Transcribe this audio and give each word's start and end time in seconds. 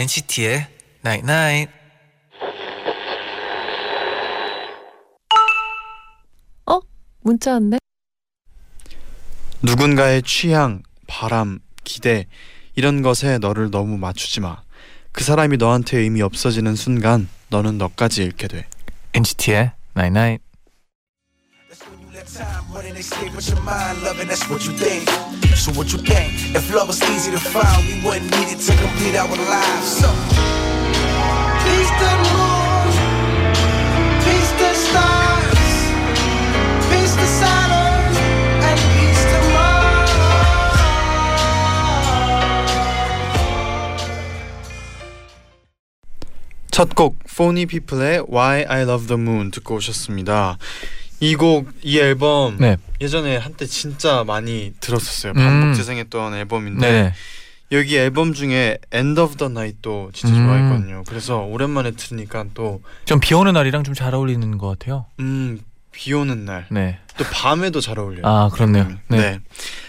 NCT의 0.00 0.66
Night 1.04 1.24
Night. 1.24 1.80
문자 7.22 7.52
왔네. 7.52 7.78
누군가의 9.62 10.22
취향, 10.22 10.82
바람, 11.06 11.58
기대 11.84 12.26
이런 12.74 13.02
것에 13.02 13.38
너를 13.38 13.70
너무 13.70 13.98
맞추지 13.98 14.40
마. 14.40 14.62
그 15.12 15.24
사람이 15.24 15.56
너한테 15.58 15.98
의미 15.98 16.22
없어지는 16.22 16.76
순간 16.76 17.28
너는 17.48 17.78
너까지 17.78 18.22
잃게 18.22 18.48
돼. 18.48 18.66
NCT의 19.12 19.72
Night 19.96 20.16
Night. 20.16 20.42
That's 21.68 21.84
when 21.86 22.00
you 22.00 22.08
let 22.14 22.26
time 22.26 22.64
run 22.72 22.86
and 22.86 22.96
escape 22.96 23.34
with 23.34 23.50
your 23.50 23.60
mind, 23.62 24.02
loving. 24.02 24.28
That's 24.28 24.48
what 24.48 24.64
you 24.64 24.72
think. 24.78 25.10
So 25.56 25.72
what 25.72 25.92
you 25.92 25.98
think? 25.98 26.32
If 26.56 26.72
love 26.72 26.88
was 26.88 27.02
easy 27.10 27.30
to 27.32 27.38
find, 27.38 27.84
we 27.84 28.00
wouldn't 28.00 28.30
need 28.30 28.54
it 28.54 28.60
to 28.64 28.72
complete 28.80 29.18
our 29.18 29.28
lives. 29.28 30.00
So 30.00 30.08
peace 31.66 31.92
the 32.00 32.12
moon, 32.32 32.88
peace 34.24 34.52
the 34.56 34.72
stars, 34.72 35.19
첫곡 46.80 47.18
Phony 47.28 47.66
People의 47.66 48.24
Why 48.32 48.64
I 48.66 48.82
Love 48.84 49.06
the 49.08 49.20
Moon 49.20 49.50
듣고 49.50 49.74
오셨습니다. 49.74 50.56
이 51.20 51.34
곡, 51.34 51.68
이 51.82 51.98
앨범 51.98 52.56
네. 52.58 52.78
예전에 53.02 53.36
한때 53.36 53.66
진짜 53.66 54.24
많이 54.24 54.72
들었었어요. 54.80 55.32
음. 55.32 55.36
반복 55.36 55.74
재생했던 55.76 56.32
앨범인데 56.34 56.90
네. 56.90 57.12
여기 57.72 57.98
앨범 57.98 58.32
중에 58.32 58.78
End 58.94 59.20
of 59.20 59.36
the 59.36 59.50
Night도 59.50 60.12
진짜 60.14 60.34
음. 60.34 60.46
좋아했거든요. 60.46 61.04
그래서 61.06 61.40
오랜만에 61.40 61.90
들으니까 61.90 62.46
또 62.54 62.80
좀 63.04 63.20
비 63.20 63.34
오는 63.34 63.52
날이랑 63.52 63.84
좀 63.84 63.94
잘 63.94 64.14
어울리는 64.14 64.56
것 64.56 64.66
같아요. 64.78 65.04
음, 65.18 65.60
비 65.92 66.14
오는 66.14 66.46
날. 66.46 66.66
네. 66.70 66.98
또 67.20 67.24
밤에도 67.30 67.82
잘 67.82 67.98
어울려요. 67.98 68.22
아 68.24 68.48
그렇네요. 68.50 68.88
네. 69.08 69.18
네. 69.18 69.40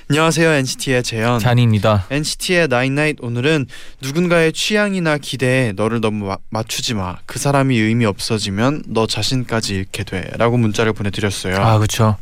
안녕하세요 0.10 0.50
NCT의 0.50 1.02
재현. 1.02 1.40
쟈니입니다. 1.40 2.06
NCT의 2.10 2.68
나인나잇 2.68 3.16
오늘은 3.22 3.68
누군가의 4.02 4.52
취향이나 4.52 5.18
기대에 5.18 5.72
너를 5.72 6.02
너무 6.02 6.26
마- 6.26 6.38
맞추지 6.50 6.94
마. 6.96 7.20
그 7.26 7.40
사람이 7.40 7.78
의미 7.80 8.04
없어지면 8.06 8.84
너 8.88 9.08
자신까지 9.08 9.76
잃게 9.76 10.04
돼라고 10.04 10.58
문자를 10.58 10.92
보내드렸어요. 10.92 11.56
아 11.56 11.78
그렇죠. 11.78 12.18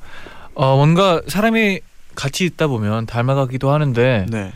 어 0.54 0.76
뭔가 0.76 1.24
사람이 1.28 1.80
같이 2.14 2.46
있다 2.46 2.68
보면 2.68 3.08
닮아가기도 3.08 3.72
하는데 3.72 4.28
네. 4.30 4.52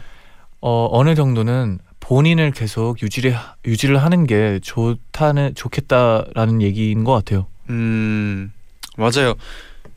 어 0.61 0.87
어느 0.91 1.15
정도는 1.15 1.79
본인을 1.99 2.51
계속 2.51 3.01
유지를 3.01 3.35
유지를 3.65 4.03
하는 4.03 4.27
게 4.27 4.59
좋다는 4.61 5.55
좋겠다라는 5.55 6.61
얘기인 6.61 7.03
것 7.05 7.13
같아요. 7.13 7.47
음 7.71 8.53
맞아요. 8.97 9.33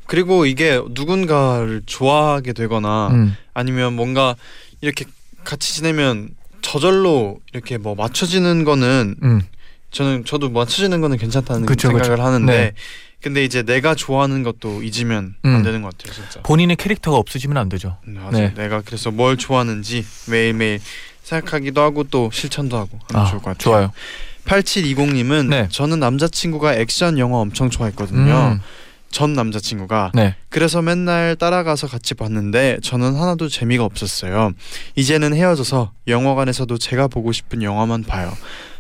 그리고 0.06 0.46
이게 0.46 0.80
누군가를 0.90 1.82
좋아하게 1.86 2.52
되거나 2.52 3.08
음. 3.08 3.36
아니면 3.54 3.94
뭔가 3.94 4.36
이렇게 4.80 5.04
같이 5.44 5.74
지내면 5.74 6.30
저절로 6.62 7.38
이렇게 7.52 7.78
뭐 7.78 7.94
맞춰지는 7.94 8.64
거는 8.64 9.16
음. 9.22 9.42
저는 9.90 10.24
저도 10.24 10.50
맞춰지는 10.50 11.00
거는 11.00 11.16
괜찮다는 11.16 11.66
그쵸, 11.66 11.88
생각을 11.88 12.16
그쵸. 12.16 12.22
하는데 12.22 12.52
네. 12.52 12.72
근데 13.22 13.44
이제 13.44 13.62
내가 13.62 13.94
좋아하는 13.94 14.42
것도 14.42 14.82
잊으면 14.82 15.34
음. 15.44 15.54
안 15.56 15.62
되는 15.62 15.82
것 15.82 15.96
같아요 15.96 16.14
진짜. 16.14 16.40
본인의 16.42 16.76
캐릭터가 16.76 17.16
없어지면 17.16 17.56
안 17.56 17.68
되죠. 17.68 17.96
음, 18.06 18.14
맞아요. 18.14 18.30
네. 18.30 18.54
내가 18.54 18.82
그래서 18.82 19.10
뭘 19.10 19.36
좋아하는지 19.36 20.04
매일매일 20.28 20.80
생각하기도 21.22 21.80
하고 21.80 22.04
또 22.04 22.30
실천도 22.32 22.76
하고 22.76 22.98
하면 23.08 23.26
아, 23.26 23.30
좋을 23.30 23.42
것 23.42 23.56
같아요. 23.56 23.58
좋아요. 23.58 23.92
8720님은 24.44 25.48
네. 25.48 25.68
저는 25.70 25.98
남자친구가 25.98 26.74
액션 26.76 27.18
영화 27.18 27.38
엄청 27.38 27.68
좋아했거든요. 27.70 28.60
음. 29.06 29.10
전 29.10 29.32
남자친구가 29.34 30.12
네. 30.14 30.36
그래서 30.56 30.80
맨날 30.80 31.36
따라가서 31.36 31.86
같이 31.86 32.14
봤는데 32.14 32.78
저는 32.82 33.14
하나도 33.14 33.50
재미가 33.50 33.84
없었어요. 33.84 34.52
이제는 34.94 35.34
헤어져서 35.34 35.92
영화관에서도 36.08 36.78
제가 36.78 37.08
보고 37.08 37.30
싶은 37.30 37.62
영화만 37.62 38.02
봐요. 38.04 38.32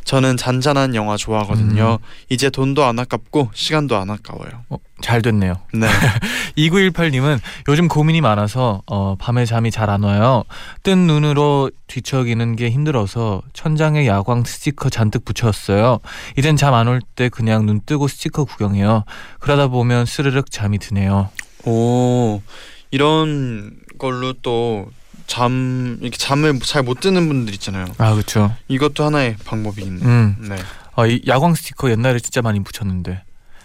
저는 0.04 0.38
잔잔한 0.38 0.94
영화 0.94 1.18
좋아하거든요. 1.18 1.98
이제 2.30 2.48
돈도 2.48 2.82
안 2.82 2.98
아깝고 2.98 3.50
시간도 3.52 3.94
안 3.94 4.08
아까워요. 4.08 4.62
어, 4.70 4.78
잘 5.02 5.20
됐네요. 5.20 5.52
네. 5.74 5.86
2918님은 6.56 7.40
요즘 7.68 7.88
고민이 7.88 8.22
많아서 8.22 8.80
어, 8.86 9.16
밤에 9.18 9.44
잠이 9.44 9.70
잘 9.70 9.90
안 9.90 10.02
와요. 10.02 10.44
뜬 10.82 11.06
눈으로 11.06 11.70
뒤척이는 11.88 12.56
게 12.56 12.70
힘들어서 12.70 13.42
천장에 13.52 14.06
야광 14.06 14.44
스티커 14.44 14.88
잔뜩 14.88 15.26
붙였어요. 15.26 15.98
이젠 16.38 16.56
잠 16.56 16.72
안 16.72 16.88
올 16.88 17.02
때 17.16 17.28
그냥 17.28 17.66
눈 17.66 17.82
뜨고 17.84 18.08
스티커 18.08 18.44
구경해요. 18.46 19.04
그러다 19.40 19.68
보면 19.68 20.06
스르륵 20.06 20.50
잠이 20.50 20.78
드네요. 20.78 21.28
오 21.66 22.42
이런 22.90 23.76
걸로 23.98 24.32
또 24.34 24.88
잠 25.26 25.98
이렇게 26.02 26.16
잠을 26.16 26.60
잘 26.60 26.84
못 26.84 27.00
드는 27.00 27.26
분들 27.26 27.52
있잖아요. 27.54 27.86
아 27.98 28.12
그렇죠. 28.14 28.54
이것도 28.68 29.02
하나의 29.04 29.36
방법이 29.44 29.82
있네요. 29.82 30.06
음, 30.08 30.36
네. 30.48 30.56
어, 30.94 31.04
이 31.08 31.20
야광 31.26 31.54
스티커 31.56 31.90
옛날에 31.90 32.20
진짜 32.20 32.42
많이 32.42 32.62
붙였는데 32.62 33.22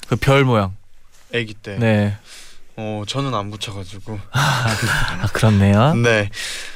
그 0.08 0.16
별 0.16 0.44
모양. 0.44 0.76
아기 1.36 1.54
때. 1.54 1.78
네. 1.78 2.18
어 2.82 3.04
저는 3.06 3.36
안 3.36 3.52
붙여가지고. 3.52 4.20
아 4.32 5.28
그렇네요. 5.34 5.94
네. 6.02 6.30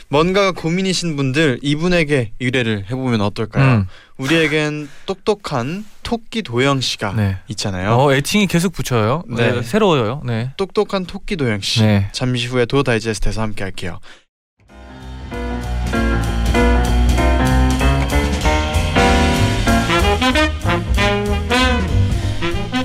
뭔가 0.07 0.51
고민이신 0.51 1.15
분들 1.15 1.59
이분에게 1.63 2.33
의뢰를 2.39 2.85
해보면 2.85 3.21
어떨까요? 3.21 3.77
음, 3.77 3.87
우리에겐 4.17 4.87
똑똑한 5.07 5.83
토끼 6.03 6.43
도영 6.43 6.79
씨가 6.81 7.13
네. 7.13 7.37
있잖아요. 7.47 7.95
어 7.95 8.13
애칭이 8.13 8.45
계속 8.45 8.71
붙여요. 8.71 9.23
네. 9.27 9.51
네. 9.51 9.61
새로워요. 9.63 10.21
네. 10.23 10.51
똑똑한 10.57 11.05
토끼 11.07 11.35
도영 11.37 11.61
씨. 11.61 11.81
네. 11.81 12.07
잠시 12.11 12.45
후에 12.47 12.65
도 12.67 12.83
다이제스트에서 12.83 13.41
함께 13.41 13.63
할게요. 13.63 13.99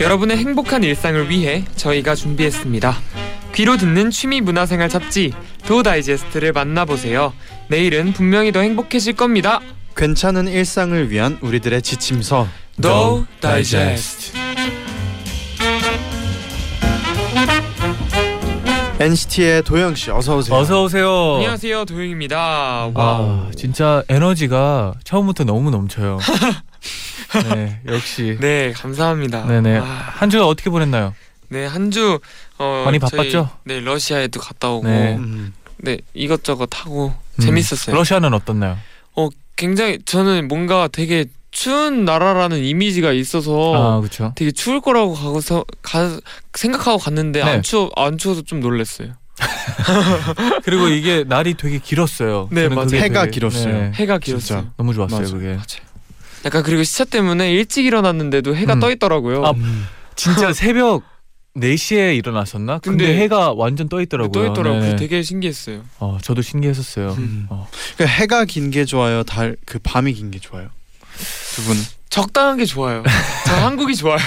여러분의 0.01 0.39
행복한 0.39 0.83
일상을 0.83 1.29
위해 1.29 1.65
저희가 1.77 2.15
준비했습니다. 2.15 2.97
귀로 3.55 3.77
듣는 3.77 4.11
취미 4.11 4.41
문화생활 4.41 4.89
잡지 4.89 5.33
도 5.67 5.83
다이제스트를 5.83 6.53
만나보세요. 6.53 7.35
내일은 7.69 8.13
분명히 8.13 8.51
더 8.51 8.61
행복해질 8.61 9.13
겁니다. 9.15 9.61
괜찮은 9.97 10.49
일상을 10.49 11.11
위한 11.11 11.37
우리들의 11.43 11.83
지침서 11.83 12.49
도 12.81 13.27
다이제스트. 13.41 14.39
NCT의 19.01 19.63
도영 19.63 19.95
씨 19.95 20.11
어서 20.11 20.37
오세요. 20.37 20.57
어서 20.57 20.83
오세요. 20.85 21.35
안녕하세요 21.37 21.85
도영입니다. 21.87 22.91
와우. 22.95 22.95
아 22.95 23.51
진짜 23.57 24.03
에너지가 24.09 24.95
처음부터 25.05 25.45
너무 25.45 25.71
넘쳐요. 25.71 26.19
네 27.55 27.81
역시. 27.87 28.37
네 28.41 28.73
감사합니다. 28.73 29.47
네네. 29.47 29.79
아, 29.79 29.83
한 29.85 30.31
주가 30.31 30.47
어떻게 30.47 30.71
보냈나요? 30.71 31.15
네 31.49 31.67
한 31.67 31.91
주 31.91 32.21
어, 32.59 32.83
많이 32.85 32.99
저희, 33.01 33.11
바빴죠? 33.11 33.51
네 33.65 33.81
러시아에도 33.81 34.41
갔다 34.41 34.71
오고 34.71 34.87
네. 34.87 35.13
네, 35.13 35.17
음, 35.17 35.53
이것저것 36.15 36.69
하고 36.73 37.13
음, 37.37 37.41
재밌었어요. 37.43 37.95
러시아는 37.97 38.35
어떻나요? 38.35 38.77
굉장히 39.57 39.99
저는 40.07 40.49
뭔가 40.49 40.89
되게 40.91 41.27
추운 41.51 42.07
나라라는 42.07 42.65
이미지가 42.65 43.13
있어서 43.13 43.75
아 43.75 44.01
그렇죠. 44.01 44.33
되게 44.35 44.53
추울 44.53 44.81
거라고 44.81 45.13
가서 45.13 45.67
가 45.83 46.19
생각하고 46.55 46.97
갔는데 46.97 47.45
네. 47.45 47.51
안 47.51 47.63
추워 47.63 47.91
안 47.95 48.17
추워서 48.17 48.41
좀 48.41 48.61
놀랐어요. 48.61 49.13
그리고 50.65 50.89
이게 50.89 51.25
날이 51.27 51.55
되게 51.55 51.79
길었어요. 51.79 52.49
네, 52.53 52.69
맞아요. 52.71 52.89
해가 52.95 53.27
길었어요. 53.27 53.73
네, 53.75 53.93
해가 53.97 54.19
진짜. 54.19 54.39
길었어요. 54.55 54.71
너무 54.79 54.95
좋았어요 54.95 55.21
맞아요. 55.21 55.33
그게. 55.35 55.47
맞아요. 55.49 55.90
약간 56.45 56.63
그리고 56.63 56.83
시차 56.83 57.05
때문에 57.05 57.53
일찍 57.53 57.85
일어났는데도 57.87 58.55
해가 58.57 58.75
음. 58.75 58.81
떠 58.81 58.91
있더라고요. 58.91 59.45
아, 59.45 59.53
진짜 60.17 60.53
새벽 60.53 61.03
4시에 61.57 62.17
일어났었나? 62.17 62.79
근데, 62.79 63.07
근데 63.07 63.21
해가 63.23 63.53
완전 63.53 63.89
떠 63.89 64.01
있더라고요. 64.01 64.33
떠 64.33 64.51
있더라고요. 64.51 64.81
네. 64.81 64.97
되게 64.97 65.23
신기했어요. 65.23 65.83
어, 65.99 66.19
저도 66.23 66.43
신기했었어요. 66.43 67.11
음. 67.19 67.47
어. 67.51 67.69
그 67.97 68.05
해가 68.07 68.45
긴 68.47 68.71
게 68.71 68.85
좋아요. 68.85 69.23
달 69.25 69.57
그 69.67 69.79
밤이 69.83 70.13
긴 70.15 70.31
게 70.31 70.39
좋아요. 70.39 70.69
두 71.55 71.63
분. 71.65 71.77
적당한 72.09 72.57
게 72.57 72.65
좋아요. 72.65 73.03
저 73.47 73.53
한국이 73.67 73.95
좋아요. 73.95 74.19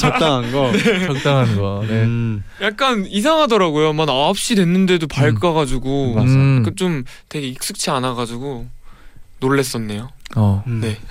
적당한 0.00 0.52
거. 0.52 0.72
적당한 1.06 1.56
거. 1.56 1.84
네. 1.86 1.94
음. 2.02 2.44
약간 2.60 3.06
이상하더라고요. 3.08 3.92
만 3.92 4.06
9시 4.06 4.56
됐는데도 4.56 5.06
밝아가지고 5.08 6.14
맞아. 6.14 6.26
음. 6.28 6.62
그좀 6.64 7.04
되게 7.28 7.48
익숙치 7.48 7.90
않아가지고 7.90 8.66
놀랬었네요. 9.42 10.08
어. 10.36 10.62
음. 10.66 10.80
네. 10.80 10.96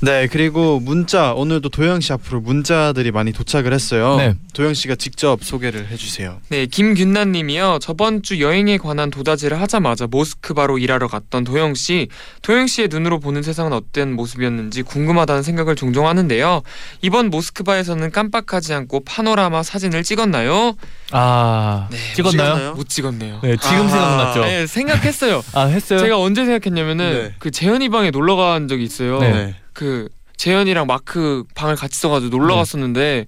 네 0.00 0.26
그리고 0.26 0.80
문자 0.80 1.32
오늘도 1.32 1.70
도영 1.70 2.00
씨 2.00 2.12
앞으로 2.12 2.40
문자들이 2.40 3.10
많이 3.10 3.32
도착을 3.32 3.72
했어요. 3.72 4.16
네. 4.16 4.34
도영 4.52 4.74
씨가 4.74 4.96
직접 4.96 5.42
소개를 5.42 5.88
해주세요. 5.88 6.40
네, 6.48 6.66
김균나님이요. 6.66 7.78
저번 7.80 8.22
주 8.22 8.40
여행에 8.40 8.76
관한 8.78 9.10
도다지를 9.10 9.60
하자마자 9.60 10.06
모스크바로 10.06 10.78
일하러 10.78 11.08
갔던 11.08 11.44
도영 11.44 11.74
씨. 11.74 12.08
도영 12.42 12.66
씨의 12.66 12.88
눈으로 12.88 13.18
보는 13.18 13.42
세상은 13.42 13.72
어떤 13.72 14.12
모습이었는지 14.12 14.82
궁금하다는 14.82 15.42
생각을 15.42 15.74
종종 15.74 16.06
하는데요. 16.06 16.62
이번 17.02 17.30
모스크바에서는 17.30 18.10
깜빡하지 18.10 18.74
않고 18.74 19.04
파노라마 19.04 19.62
사진을 19.62 20.02
찍었나요? 20.02 20.76
아 21.16 21.86
네, 21.90 21.96
찍었나요? 22.14 22.74
못 22.74 22.88
찍었네요. 22.88 23.38
네 23.42 23.56
지금 23.56 23.86
아, 23.86 23.88
생각났죠. 23.88 24.40
네, 24.40 24.66
생각했어요. 24.66 25.44
아 25.54 25.66
했어요. 25.66 26.00
제가 26.00 26.18
언제 26.18 26.44
생각했냐면은 26.44 27.12
네. 27.12 27.34
그 27.38 27.52
재현이 27.52 27.88
방에 27.88 28.10
놀러 28.10 28.34
간 28.34 28.66
적이 28.66 28.82
있어요. 28.82 29.20
네. 29.20 29.54
그 29.72 30.08
재현이랑 30.36 30.88
마크 30.88 31.44
방을 31.54 31.76
같이 31.76 32.00
써가지고 32.00 32.36
놀러 32.36 32.54
네. 32.54 32.60
갔었는데 32.60 33.26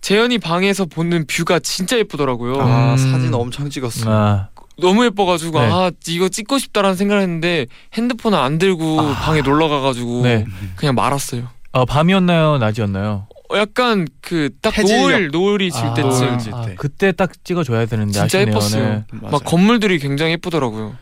재현이 0.00 0.38
방에서 0.38 0.86
보는 0.86 1.26
뷰가 1.28 1.60
진짜 1.60 1.96
예쁘더라고요. 1.98 2.60
아 2.60 2.92
음. 2.94 2.96
사진 2.96 3.32
엄청 3.32 3.70
찍었어. 3.70 4.10
아 4.10 4.48
너무 4.80 5.04
예뻐가지고 5.04 5.60
네. 5.60 5.68
아 5.70 5.92
이거 6.08 6.28
찍고 6.28 6.58
싶다라는 6.58 6.96
생각을 6.96 7.22
했는데 7.22 7.66
핸드폰을 7.94 8.38
안 8.38 8.58
들고 8.58 9.00
아. 9.00 9.14
방에 9.20 9.42
놀러 9.42 9.68
가가지고 9.68 10.22
네. 10.22 10.46
그냥 10.74 10.96
말았어요. 10.96 11.48
어, 11.72 11.84
밤이었나요? 11.84 12.58
낮이었나요? 12.58 13.28
어, 13.50 13.58
약간 13.58 14.06
그 14.20 14.50
딱. 14.62 14.72
노을 14.80 15.28
노을이 15.30 15.70
질 15.70 15.84
아, 15.84 15.94
때쯤 15.94 16.08
노을 16.10 16.38
질 16.38 16.54
아, 16.54 16.62
때. 16.66 16.74
그때 16.76 17.12
딱 17.12 17.32
찍어줘야 17.44 17.86
되는데 17.86 18.12
진짜 18.12 18.38
아쉽네요. 18.38 18.48
예뻤어요. 18.48 18.88
네. 18.88 19.04
막 19.30 19.44
건물들이 19.44 19.98
굉장히 19.98 20.32
예쁘더라고요. 20.32 20.96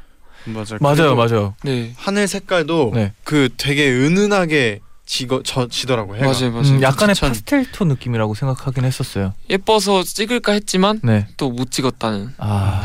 맞아요. 0.47 0.79
맞아요, 0.81 1.15
맞아요. 1.15 1.55
네 1.63 1.93
하늘 1.97 2.27
색깔도 2.27 2.93
네. 2.95 3.13
그 3.25 3.51
되게 3.59 3.91
은은하게 3.91 4.81
지거 5.05 5.43
저 5.45 5.69
지더라고 5.69 6.17
해가. 6.17 6.27
맞아요 6.27 6.51
맞아요. 6.53 6.69
음, 6.77 6.83
약간의 6.83 7.15
추천. 7.15 7.31
파스텔 7.31 7.73
톤 7.73 7.89
느낌이라고 7.89 8.35
생각하긴 8.35 8.85
했었어요. 8.85 9.35
예뻐서 9.51 10.03
찍을까 10.03 10.53
했지만 10.53 11.01
네. 11.03 11.27
또못 11.37 11.71
찍었다는. 11.71 12.35
아, 12.39 12.83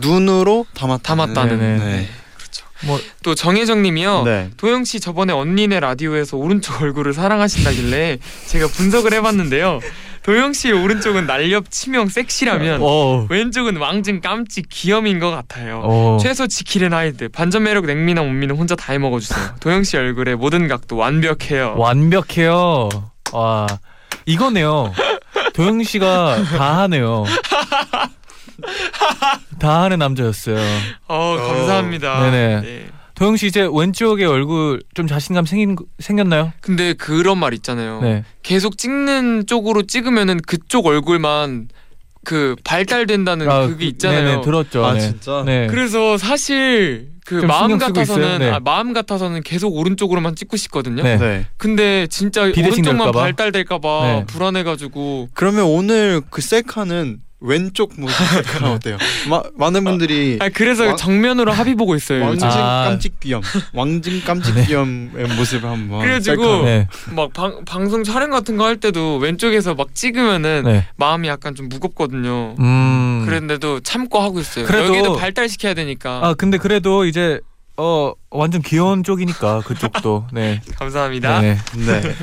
눈으로 0.00 0.66
담았 0.74 1.02
담았다는. 1.02 2.06
뭐 2.84 2.98
또 3.22 3.34
정혜정님이요. 3.34 4.22
네. 4.24 4.50
도영 4.56 4.84
씨 4.84 5.00
저번에 5.00 5.32
언니네 5.32 5.80
라디오에서 5.80 6.36
오른쪽 6.36 6.80
얼굴을 6.82 7.12
사랑하신다길래 7.12 8.18
제가 8.46 8.68
분석을 8.68 9.12
해봤는데요. 9.14 9.80
도영 10.22 10.52
씨의 10.52 10.74
오른쪽은 10.74 11.26
날렵 11.26 11.70
치명 11.70 12.08
섹시라면 12.08 12.80
어, 12.82 13.26
왼쪽은 13.30 13.76
왕증 13.76 14.20
깜찍 14.20 14.66
귀염인 14.68 15.18
것 15.20 15.30
같아요. 15.30 15.80
어. 15.84 16.18
최소 16.20 16.46
지킬의 16.48 16.88
나이드 16.90 17.28
반전 17.28 17.62
매력 17.62 17.86
냉미나 17.86 18.22
못미는 18.22 18.56
혼자 18.56 18.74
다 18.76 18.92
해먹어주세요. 18.92 19.54
도영 19.60 19.84
씨 19.84 19.96
얼굴의 19.96 20.36
모든 20.36 20.66
각도 20.68 20.96
완벽해요. 20.96 21.74
완벽해요. 21.78 22.88
와, 23.32 23.66
이거네요. 24.26 24.92
도영 25.54 25.82
씨가 25.84 26.42
다 26.56 26.78
하네요. 26.82 27.24
다 29.58 29.82
하는 29.82 29.98
남자였어요. 29.98 30.56
어 31.08 31.36
감사합니다. 31.36 32.30
네네. 32.30 32.60
네. 32.62 32.86
도영 33.14 33.36
씨 33.36 33.46
이제 33.46 33.66
왼쪽에 33.72 34.26
얼굴 34.26 34.82
좀 34.94 35.06
자신감 35.06 35.46
생긴 35.46 35.76
생겼나요? 35.98 36.52
근데 36.60 36.92
그런 36.92 37.38
말 37.38 37.54
있잖아요. 37.54 38.00
네. 38.02 38.24
계속 38.42 38.76
찍는 38.76 39.46
쪽으로 39.46 39.82
찍으면은 39.84 40.40
그쪽 40.46 40.86
얼굴만 40.86 41.68
그 42.24 42.56
발달된다는 42.64 43.48
아, 43.48 43.60
그게 43.68 43.76
그- 43.76 43.84
있잖아요. 43.84 44.24
네네, 44.24 44.40
들었죠. 44.42 44.84
아 44.84 44.92
네. 44.94 45.00
진짜. 45.00 45.42
네. 45.46 45.66
그래서 45.68 46.18
사실 46.18 47.08
그좀 47.24 47.46
마음 47.48 47.78
같아서는? 47.78 48.38
네. 48.40 48.50
아, 48.50 48.60
마음 48.60 48.92
같아서는 48.92 49.42
계속 49.42 49.74
오른쪽으로만 49.74 50.36
찍고 50.36 50.56
싶거든요. 50.58 51.02
네. 51.02 51.16
네. 51.16 51.46
근데 51.56 52.06
진짜 52.08 52.42
오른쪽만 52.42 52.84
될까봐? 52.84 53.12
발달될까봐 53.20 54.02
네. 54.02 54.24
불안해가지고 54.26 55.30
그러면 55.32 55.64
오늘 55.64 56.20
그 56.30 56.42
셀카는 56.42 57.18
왼쪽 57.40 57.92
모습 58.00 58.16
셀카 58.16 58.72
어때요? 58.72 58.96
마, 59.28 59.42
많은 59.56 59.84
분들이 59.84 60.38
아 60.40 60.48
그래서 60.48 60.86
왕- 60.86 60.96
정면으로 60.96 61.52
합의 61.52 61.74
보고 61.74 61.94
있어요. 61.94 62.24
요즘. 62.28 62.48
아. 62.48 62.84
깜찍 62.88 63.20
귀염, 63.20 63.42
왕증 63.74 64.22
깜찍 64.22 64.54
네. 64.54 64.64
귀염의 64.66 65.28
모습을 65.36 65.68
한번. 65.68 66.00
그래가지고. 66.00 66.62
네. 66.64 66.88
막 67.14 67.32
방, 67.34 67.64
방송 67.66 68.04
촬영 68.04 68.30
같은 68.30 68.56
거 68.56 68.64
할 68.64 68.78
때도 68.78 69.18
왼쪽에서 69.18 69.74
막 69.74 69.94
찍으면은 69.94 70.62
네. 70.64 70.86
마음이 70.96 71.28
약간 71.28 71.54
좀 71.54 71.68
무겁거든요. 71.68 72.56
음. 72.58 73.22
그랬는데도 73.26 73.80
참고 73.80 74.18
하고 74.20 74.40
있어요. 74.40 74.64
그래도- 74.64 74.88
여기도 74.96 75.16
발달시켜야 75.16 75.74
되니까. 75.74 76.20
아 76.22 76.34
근데 76.34 76.56
그래도 76.58 77.04
이제 77.04 77.38
어 77.76 78.12
완전 78.30 78.62
귀여운 78.62 79.04
쪽이니까 79.04 79.60
그쪽도 79.60 80.28
네. 80.32 80.62
감사합니다. 80.80 81.42
네. 81.42 81.58
네. 81.76 82.00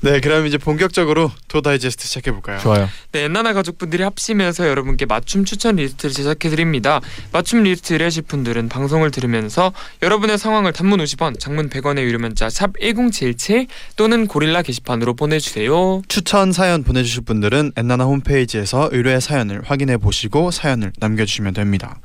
네, 0.00 0.20
그럼 0.20 0.46
이제 0.46 0.58
본격적으로 0.58 1.32
도 1.48 1.62
다이제스트 1.62 2.06
시작해 2.06 2.30
볼까요? 2.30 2.58
좋아요. 2.58 2.88
네, 3.12 3.24
엔나나 3.24 3.52
가족분들이 3.54 4.02
합심해서 4.02 4.68
여러분께 4.68 5.06
맞춤 5.06 5.44
추천 5.44 5.76
리스트를 5.76 6.12
제작해 6.12 6.48
드립니다. 6.48 7.00
맞춤 7.32 7.62
리스트 7.62 7.94
의뢰하실 7.94 8.24
분들은 8.24 8.68
방송을 8.68 9.10
들으면서 9.10 9.72
여러분의 10.02 10.38
상황을 10.38 10.72
단문 10.72 11.00
50원, 11.00 11.40
장문 11.40 11.70
100원의 11.70 12.02
유료 12.02 12.18
문자 12.18 12.50
샵 12.50 12.72
1077 12.80 13.66
또는 13.96 14.26
고릴라 14.26 14.62
게시판으로 14.62 15.14
보내주세요. 15.14 16.02
추천 16.08 16.52
사연 16.52 16.84
보내주실 16.84 17.22
분들은 17.22 17.72
엔나나 17.76 18.04
홈페이지에서 18.04 18.90
의뢰 18.92 19.18
사연을 19.18 19.62
확인해 19.64 19.96
보시고 19.96 20.50
사연을 20.50 20.92
남겨주시면 20.98 21.54
됩니다. 21.54 21.98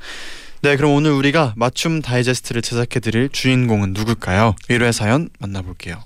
네, 0.62 0.76
그럼 0.76 0.92
오늘 0.92 1.10
우리가 1.10 1.54
맞춤 1.56 2.00
다이제스트를 2.00 2.62
제작해 2.62 3.00
드릴 3.00 3.28
주인공은 3.28 3.92
누굴까요? 3.94 4.54
의뢰 4.68 4.92
사연 4.92 5.28
만나볼게요. 5.40 6.02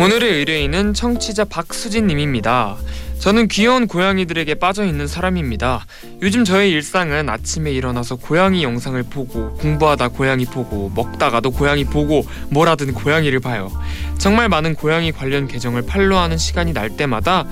오늘의 0.00 0.32
의뢰인은 0.32 0.94
청취자 0.94 1.44
박수진님입니다. 1.44 2.78
저는 3.18 3.48
귀여운 3.48 3.86
고양이들에게 3.86 4.54
빠져 4.54 4.86
있는 4.86 5.06
사람입니다. 5.06 5.84
요즘 6.22 6.42
저의 6.42 6.70
일상은 6.70 7.28
아침에 7.28 7.70
일어나서 7.70 8.16
고양이 8.16 8.62
영상을 8.62 9.02
보고 9.02 9.52
공부하다 9.56 10.08
고양이 10.08 10.46
보고 10.46 10.90
먹다가도 10.94 11.50
고양이 11.50 11.84
보고 11.84 12.24
뭐라든 12.48 12.94
고양이를 12.94 13.40
봐요. 13.40 13.70
정말 14.16 14.48
많은 14.48 14.74
고양이 14.74 15.12
관련 15.12 15.46
계정을 15.46 15.82
팔로우하는 15.82 16.38
시간이 16.38 16.72
날 16.72 16.96
때마다 16.96 17.44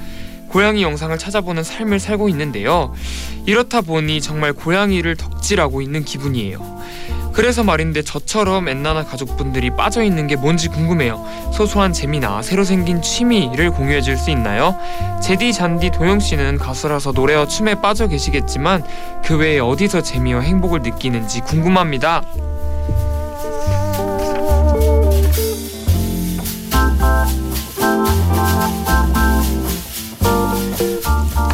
고양이 0.49 0.83
영상을 0.83 1.19
찾아보는 1.19 1.63
삶을 1.63 2.01
살고 2.01 2.31
있는데요. 2.31 2.95
이렇다 3.45 3.83
보니 3.83 4.23
정말 4.23 4.55
고양이를 4.55 5.17
덕질하고 5.17 5.83
있는 5.83 6.03
기분이에요. 6.03 6.79
그래서 7.33 7.63
말인데 7.63 8.03
저처럼 8.03 8.69
엔나나 8.69 9.05
가족분들이 9.05 9.71
빠져 9.71 10.03
있는 10.03 10.27
게 10.27 10.35
뭔지 10.37 10.69
궁금해요. 10.69 11.25
소소한 11.53 11.93
재미나 11.93 12.43
새로 12.43 12.65
생긴 12.65 13.01
취미를 13.03 13.71
공유해 13.71 14.01
줄 14.01 14.19
수 14.19 14.31
있나요? 14.31 14.77
제디 15.23 15.53
잔디 15.53 15.91
도영 15.91 16.19
씨는 16.19 16.59
가수라서 16.59 17.13
노래와 17.13 17.47
춤에 17.47 17.77
빠져 17.77 18.09
계시겠지만 18.09 18.83
그 19.25 19.37
외에 19.37 19.61
어디서 19.61 20.03
재미와 20.03 20.41
행복을 20.41 20.83
느끼는지 20.83 21.41
궁금합니다. 21.43 22.23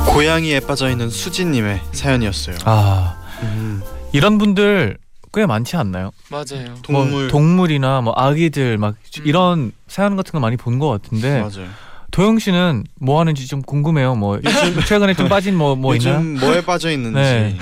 고양이에 0.09 0.61
빠져 0.61 0.91
있는 0.91 1.11
수진님의 1.11 1.81
사연이었어요. 1.93 2.57
아 2.65 3.17
음, 3.43 3.83
이런 4.13 4.39
분들 4.39 4.99
꽤 5.35 5.47
많지 5.47 5.77
않나요? 5.77 6.11
맞아요. 6.31 6.75
동물 6.83 7.11
뭐 7.11 7.29
동물이나 7.29 8.01
뭐 8.01 8.13
아기들 8.17 8.79
막 8.79 8.95
음. 9.19 9.23
이런 9.27 9.73
사연 9.89 10.17
같은 10.17 10.33
거 10.33 10.41
많이 10.41 10.57
본 10.57 10.79
것 10.79 10.89
같은데 10.89 11.41
맞아요. 11.41 11.69
도영 12.11 12.39
씨는 12.39 12.85
뭐 13.01 13.19
하는지 13.21 13.47
좀 13.49 13.61
궁금해요. 13.63 14.15
뭐 14.15 14.39
요즘 14.45 14.81
최근에 14.85 15.15
좀 15.15 15.29
빠진 15.29 15.57
뭐뭐 15.57 15.97
있나요? 15.97 16.15
요즘 16.17 16.39
뭐에 16.39 16.61
빠져 16.65 16.91
있는지 16.91 17.19
네. 17.19 17.59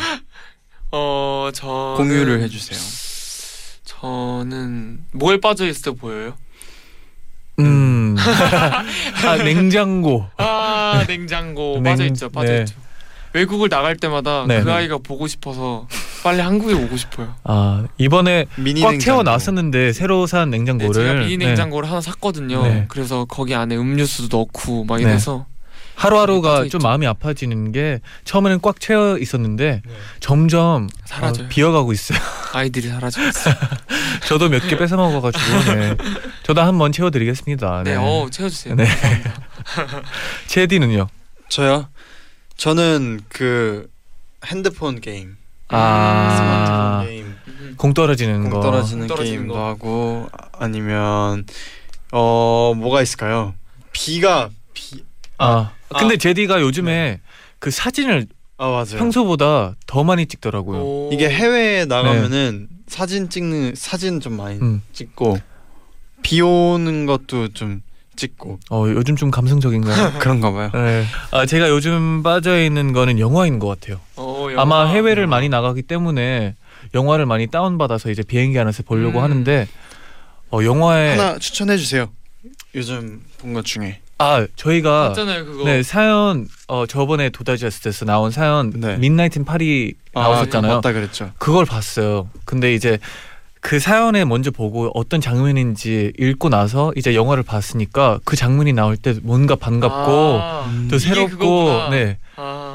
어, 0.90 1.48
저 1.54 1.94
공유를 1.96 2.42
해 2.42 2.48
주세요. 2.48 2.78
저는 3.84 5.04
뭘 5.12 5.40
빠져 5.40 5.66
있어 5.66 5.92
보여요? 5.92 6.34
음. 7.60 8.16
아 9.26 9.36
냉장고. 9.36 10.26
아 10.36 11.04
냉장고 11.06 11.74
냉- 11.74 11.84
빠져 11.84 12.04
있죠, 12.06 12.28
빠져 12.28 12.52
네. 12.52 12.60
있죠. 12.60 12.74
외국을 13.34 13.68
나갈 13.70 13.96
때마다 13.96 14.44
네. 14.46 14.62
그 14.62 14.70
아이가 14.72 14.98
보고 14.98 15.26
싶어서 15.26 15.86
빨리 16.22 16.40
한국에 16.40 16.72
오고 16.74 16.96
싶어요. 16.96 17.34
아 17.44 17.84
이번에 17.98 18.46
미니 18.56 18.80
꽉 18.80 18.90
냉장고. 18.92 18.98
채워 19.04 19.22
놨었는데 19.24 19.92
새로 19.92 20.26
산 20.26 20.50
네, 20.50 20.58
냉장고를 20.58 20.92
제가 20.94 21.14
미니 21.20 21.36
네. 21.38 21.46
냉장고를 21.46 21.88
하나 21.90 22.00
샀거든요. 22.00 22.62
네. 22.62 22.84
그래서 22.88 23.24
거기 23.24 23.54
안에 23.54 23.76
음료수도 23.76 24.36
넣고 24.38 24.84
막 24.84 24.98
네. 24.98 25.02
이래서 25.04 25.46
하루하루가 25.94 26.50
빠져있죠. 26.50 26.78
좀 26.78 26.88
마음이 26.88 27.06
아파지는 27.06 27.70
게 27.72 28.00
처음에는 28.24 28.60
꽉 28.62 28.80
채워 28.80 29.18
있었는데 29.18 29.82
점점 30.20 30.88
사라져요. 31.04 31.46
어, 31.46 31.48
비어가고 31.48 31.92
있어요. 31.92 32.18
아이들이 32.54 32.88
사라지고 32.88 33.26
있어요. 33.26 33.54
저도 34.26 34.48
몇 34.48 34.62
개 34.68 34.76
뺏어 34.78 34.96
먹어가지고 34.96 35.74
네. 35.74 35.96
저도 36.44 36.62
한 36.62 36.78
번 36.78 36.92
채워드리겠습니다. 36.92 37.82
네, 37.84 37.96
어 37.96 38.26
채워주세요. 38.30 38.74
네. 38.76 38.84
감사합니다. 38.84 39.42
체디는요? 40.46 41.08
저요? 41.48 41.88
저는 42.56 43.20
그 43.28 43.88
핸드폰 44.46 45.00
게임, 45.00 45.36
아. 45.72 47.04
공 47.76 47.94
떨어지는 47.94 48.42
공 48.42 48.50
거. 48.50 48.60
떨어지는 48.60 49.06
떨어지는 49.06 49.38
게임도 49.38 49.54
거. 49.54 49.66
하고 49.66 50.28
아니면 50.58 51.44
어 52.12 52.74
뭐가 52.76 53.02
있을까요? 53.02 53.54
비가 53.92 54.50
비. 54.74 55.04
아, 55.38 55.72
근데 55.98 56.14
아. 56.14 56.16
제디가 56.16 56.60
요즘에 56.60 57.20
그 57.58 57.70
사진을 57.70 58.26
아 58.58 58.68
맞아요. 58.68 58.98
평소보다 58.98 59.74
더 59.86 60.04
많이 60.04 60.26
찍더라고요. 60.26 60.78
오. 60.80 61.10
이게 61.12 61.28
해외에 61.28 61.84
나가면은 61.84 62.68
사진 62.86 63.28
찍는 63.28 63.74
사진 63.74 64.20
좀 64.20 64.34
많이 64.36 64.58
음. 64.60 64.82
찍고 64.92 65.38
비 66.22 66.40
오는 66.40 67.06
것도 67.06 67.48
좀 67.48 67.82
찍고 68.14 68.60
어, 68.70 68.84
요즘 68.88 69.16
좀 69.16 69.30
감성적인가요? 69.30 70.18
그런가 70.20 70.52
봐요. 70.52 70.70
네. 70.74 71.04
아, 71.32 71.46
제가 71.46 71.70
요즘 71.70 72.22
빠져 72.22 72.62
있는 72.62 72.92
거는 72.92 73.18
영화인 73.18 73.58
것 73.58 73.66
같아요. 73.68 73.98
어, 74.16 74.21
영화. 74.52 74.62
아마 74.62 74.86
해외를 74.86 75.26
많이 75.26 75.48
나가기 75.48 75.82
때문에 75.82 76.54
영화를 76.94 77.26
많이 77.26 77.46
다운 77.46 77.78
받아서 77.78 78.10
이제 78.10 78.22
비행기 78.22 78.58
안에서 78.58 78.82
보려고 78.82 79.18
음. 79.20 79.24
하는데 79.24 79.66
어, 80.50 80.62
영화에 80.64 81.10
하나 81.16 81.38
추천해 81.38 81.76
주세요. 81.76 82.08
요즘 82.74 83.20
본 83.38 83.52
것 83.54 83.64
중에. 83.64 84.00
아 84.18 84.46
저희가 84.56 85.08
맞잖아요 85.08 85.44
그거. 85.46 85.64
네 85.64 85.82
사연 85.82 86.46
어 86.68 86.86
저번에 86.86 87.28
도 87.30 87.39
다이제스트에서 87.39 88.04
나온 88.04 88.30
사연 88.30 88.70
네. 88.70 88.96
Midnight 88.96 89.38
in 89.38 89.44
파리 89.44 89.94
나왔었잖아요. 90.14 90.72
아, 90.72 90.74
맞다 90.76 90.92
그랬죠. 90.92 91.32
그걸 91.38 91.64
봤어요. 91.64 92.28
근데 92.44 92.72
이제 92.74 92.98
그 93.60 93.80
사연에 93.80 94.24
먼저 94.24 94.50
보고 94.52 94.90
어떤 94.94 95.20
장면인지 95.20 96.12
읽고 96.18 96.50
나서 96.50 96.92
이제 96.96 97.14
영화를 97.16 97.42
봤으니까 97.42 98.20
그 98.24 98.36
장면이 98.36 98.72
나올 98.72 98.96
때 98.96 99.14
뭔가 99.22 99.54
반갑고 99.56 100.38
아, 100.40 100.72
또 100.90 100.98
새롭고. 100.98 101.88
네 101.90 102.18
아, 102.36 102.71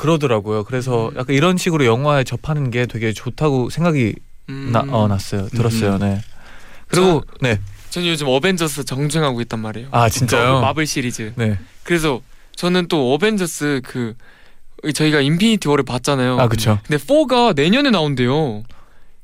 그러더라고요. 0.00 0.64
그래서 0.64 1.10
음. 1.10 1.16
약간 1.18 1.36
이런 1.36 1.58
식으로 1.58 1.84
영화에 1.84 2.24
접하는 2.24 2.70
게 2.70 2.86
되게 2.86 3.12
좋다고 3.12 3.68
생각이 3.68 4.14
음. 4.48 4.70
나, 4.72 4.80
어, 4.88 5.06
났어요. 5.08 5.48
들었어요. 5.48 5.98
네. 5.98 6.20
그리고 6.88 7.22
네. 7.40 7.60
저는 7.90 8.08
요즘 8.08 8.28
어벤져스 8.28 8.84
정주행하고 8.84 9.40
있단 9.42 9.60
말이에요. 9.60 9.88
아 9.90 10.08
진짜요? 10.08 10.54
그 10.56 10.60
마블 10.60 10.86
시리즈. 10.86 11.32
네. 11.36 11.58
그래서 11.84 12.20
저는 12.56 12.88
또 12.88 13.12
어벤져스 13.14 13.82
그 13.84 14.14
저희가 14.94 15.20
Infinity 15.20 15.68
War를 15.68 15.84
봤잖아요. 15.84 16.40
아 16.40 16.48
그렇죠. 16.48 16.78
근데 16.86 17.02
4가 17.04 17.54
내년에 17.54 17.90
나온대요. 17.90 18.62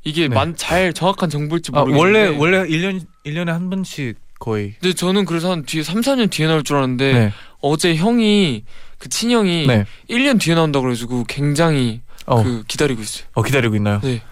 이게 0.05 0.29
네. 0.29 0.35
만 0.35 0.55
잘 0.57 0.93
정확한 0.93 1.31
정보일지 1.31 1.71
아, 1.75 1.81
모르겠는데. 1.85 2.37
원래 2.39 2.59
원래 2.59 2.69
1년 2.69 3.01
1년에 3.25 3.47
한 3.47 3.71
번씩 3.71 4.17
거의 4.39 4.75
근데 4.81 4.95
저는 4.95 5.25
그래서 5.25 5.51
한 5.51 5.65
뒤에 5.65 5.83
3, 5.83 6.03
4년 6.03 6.31
뒤에 6.31 6.47
나올 6.47 6.63
줄 6.63 6.77
알았는데 6.77 7.13
네. 7.13 7.33
어제 7.61 7.95
형이 7.97 8.65
그 8.99 9.09
친형이 9.09 9.67
네. 9.67 9.85
1년 10.11 10.41
뒤에 10.41 10.55
나온다 10.55 10.81
그래가지고 10.81 11.25
굉장히 11.29 12.01
어, 12.27 12.43
그 12.43 12.65
기다리고 12.67 13.03
있어요. 13.03 13.27
어 13.35 13.43
기다리고 13.43 13.77
있나요? 13.77 14.01
네. 14.03 14.23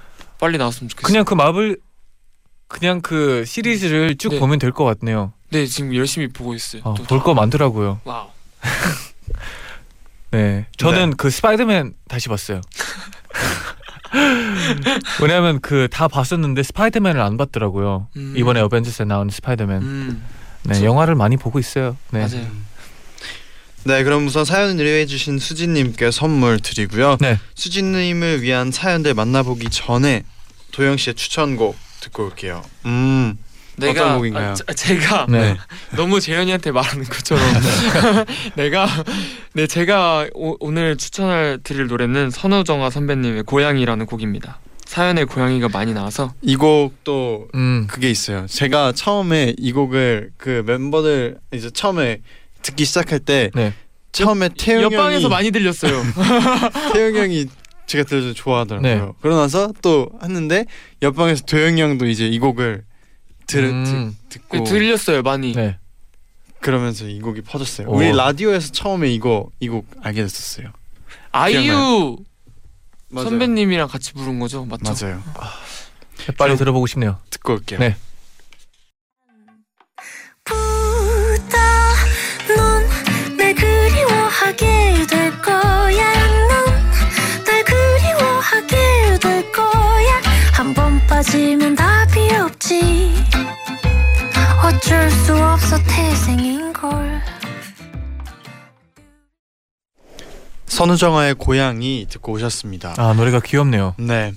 빨리 0.40 0.58
나왔으면 0.58 0.88
좋겠어요. 0.88 1.06
그냥 1.06 1.24
그 1.24 1.34
마블 1.34 1.78
그냥 2.68 3.00
그 3.00 3.44
시리즈를 3.44 4.16
쭉 4.16 4.30
네. 4.30 4.38
보면 4.40 4.58
될 4.58 4.72
것 4.72 4.84
같네요. 4.84 5.32
네 5.50 5.66
지금 5.66 5.94
열심히 5.94 6.28
보고 6.28 6.54
있어요. 6.54 6.82
어, 6.84 6.94
또볼거 6.94 7.34
많더라고요. 7.34 8.00
wow. 8.04 8.28
네. 10.30 10.66
저는 10.76 11.16
그 11.16 11.30
스파이더맨 11.30 11.94
다시 12.08 12.28
봤어요. 12.28 12.60
왜냐하면 15.22 15.60
그 15.60 15.88
다 15.88 16.08
봤었는데 16.08 16.62
스파이더맨을 16.62 17.20
안 17.20 17.36
봤더라고요. 17.36 18.08
음. 18.16 18.34
이번에 18.36 18.60
어벤져스에 18.60 19.06
나온 19.06 19.28
스파이더맨. 19.30 19.82
음, 19.82 20.24
네, 20.64 20.84
영화를 20.84 21.14
많이 21.14 21.36
보고 21.36 21.58
있어요. 21.58 21.96
네. 22.10 22.20
맞아요. 22.20 22.46
네, 23.86 24.02
그럼 24.02 24.26
우선 24.26 24.44
사연 24.44 24.78
의뢰해주신 24.78 25.38
수진님께 25.38 26.10
선물 26.10 26.58
드리고요. 26.58 27.18
네. 27.20 27.38
수진님을 27.54 28.42
위한 28.42 28.70
사연들 28.70 29.12
만나보기 29.14 29.68
전에 29.70 30.24
도영 30.72 30.96
씨의 30.96 31.14
추천곡 31.14 31.76
듣고 32.00 32.24
올게요. 32.26 32.62
음, 32.86 33.36
어떤 33.82 34.16
곡인가요? 34.18 34.50
아, 34.50 34.54
저- 34.54 34.64
제가 34.72 35.26
네. 35.30 35.56
너무 35.96 36.18
재현이한테 36.20 36.70
말하는 36.70 37.04
것처럼 37.04 37.42
내가 38.56 38.88
네 39.52 39.66
제가 39.66 40.28
오, 40.34 40.56
오늘 40.60 40.96
추천할 40.96 41.58
드릴 41.62 41.86
노래는 41.86 42.30
선우정아 42.30 42.88
선배님의 42.90 43.42
고양이라는 43.44 44.06
곡입니다. 44.06 44.60
사연에 44.86 45.24
고양이가 45.24 45.68
많이 45.70 45.92
나와서 45.92 46.32
이 46.40 46.56
곡도 46.56 47.48
음. 47.54 47.86
그게 47.88 48.10
있어요. 48.10 48.46
제가 48.48 48.92
처음에 48.92 49.54
이 49.58 49.72
곡을 49.72 50.30
그 50.36 50.62
멤버들 50.66 51.38
이제 51.52 51.70
처음에 51.70 52.20
듣기 52.64 52.84
시작할 52.84 53.20
때 53.20 53.50
네. 53.54 53.72
처음에 54.12 54.48
태용 54.58 54.82
옆방에서 54.84 55.22
형이 55.22 55.28
많이 55.28 55.50
들렸어요. 55.50 56.02
태용 56.94 57.16
형이 57.16 57.46
제가 57.86 58.04
들려서 58.04 58.32
좋아하더라고요. 58.32 58.90
네. 59.06 59.12
그러고 59.20 59.40
나서 59.40 59.72
또 59.82 60.08
했는데 60.22 60.64
옆방에서 61.02 61.44
도영 61.44 61.78
형도 61.78 62.06
이제 62.06 62.26
이 62.26 62.38
곡을 62.38 62.84
들 63.46 63.64
음. 63.64 64.16
듣, 64.28 64.40
듣고 64.40 64.64
들렸어요 64.64 65.22
많이. 65.22 65.52
네. 65.52 65.78
그러면서 66.60 67.06
이 67.06 67.20
곡이 67.20 67.42
퍼졌어요. 67.42 67.88
오. 67.88 67.96
우리 67.96 68.10
라디오에서 68.12 68.72
처음에 68.72 69.12
이거 69.12 69.50
이 69.60 69.68
곡 69.68 69.86
알게 70.02 70.22
됐었어요. 70.22 70.68
아이유. 71.32 72.16
선배님이랑 73.14 73.86
같이 73.88 74.12
부른 74.14 74.38
거죠, 74.40 74.64
맞죠? 74.64 74.92
맞아요. 75.06 75.22
빨리 76.38 76.56
들어보고 76.56 76.86
싶네요. 76.86 77.18
듣고 77.30 77.52
올게요. 77.52 77.78
네. 77.80 77.96
빠지면 91.14 91.76
답이 91.76 92.28
없지 92.34 93.14
어쩔 94.64 95.08
수 95.12 95.32
없어 95.36 95.78
태생인걸 95.78 97.22
선우정아의 100.66 101.34
고양이 101.34 102.04
듣고 102.10 102.32
오셨습니다. 102.32 102.94
아 102.96 103.12
노래가 103.12 103.38
귀엽네요. 103.38 103.94
네. 103.96 104.32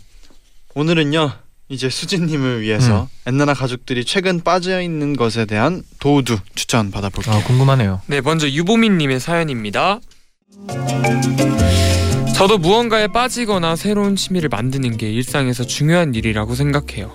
오늘은요. 0.75 1.31
이제 1.69 1.89
수진님을 1.89 2.61
위해서 2.61 3.03
음. 3.03 3.07
엔나나 3.25 3.55
가족들이 3.55 4.05
최근 4.05 4.41
빠져 4.41 4.79
있는 4.79 5.15
것에 5.15 5.45
대한 5.45 5.81
도우두 5.97 6.37
추천 6.53 6.91
받아볼게요. 6.91 7.33
아 7.33 7.43
궁금하네요. 7.43 8.01
네, 8.05 8.21
먼저 8.21 8.47
유보민님의 8.47 9.19
사연입니다. 9.19 9.99
저도 12.37 12.59
무언가에 12.59 13.07
빠지거나 13.07 13.75
새로운 13.75 14.15
취미를 14.15 14.47
만드는 14.47 14.97
게 14.97 15.09
일상에서 15.09 15.63
중요한 15.63 16.13
일이라고 16.13 16.53
생각해요. 16.53 17.11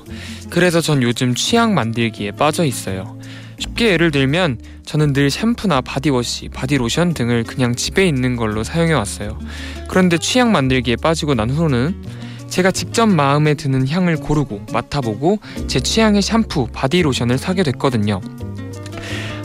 그래서 0.50 0.80
전 0.80 1.00
요즘 1.00 1.36
취향 1.36 1.74
만들기에 1.74 2.32
빠져 2.32 2.64
있어요. 2.64 3.16
쉽게 3.56 3.92
예를 3.92 4.10
들면 4.10 4.58
저는 4.84 5.12
늘 5.12 5.30
샴푸나 5.30 5.80
body 5.80 6.11
wash, 6.11 6.48
바디로션 6.48 7.14
등을 7.14 7.44
그냥 7.44 7.76
집에 7.76 8.04
있는 8.04 8.34
걸로 8.34 8.64
사용해 8.64 8.94
왔어요. 8.94 9.38
그런데 9.86 10.18
취향 10.18 10.50
만들기에 10.50 10.96
빠지고 10.96 11.36
난 11.36 11.50
후로는 11.50 12.02
제가 12.48 12.72
직접 12.72 13.06
마음에 13.06 13.54
드는 13.54 13.86
향을 13.86 14.16
고르고 14.16 14.66
맡아보고 14.72 15.38
제 15.68 15.78
취향의 15.78 16.20
샴푸, 16.20 16.66
바디로션을 16.72 17.38
사게 17.38 17.62
됐거든요. 17.62 18.20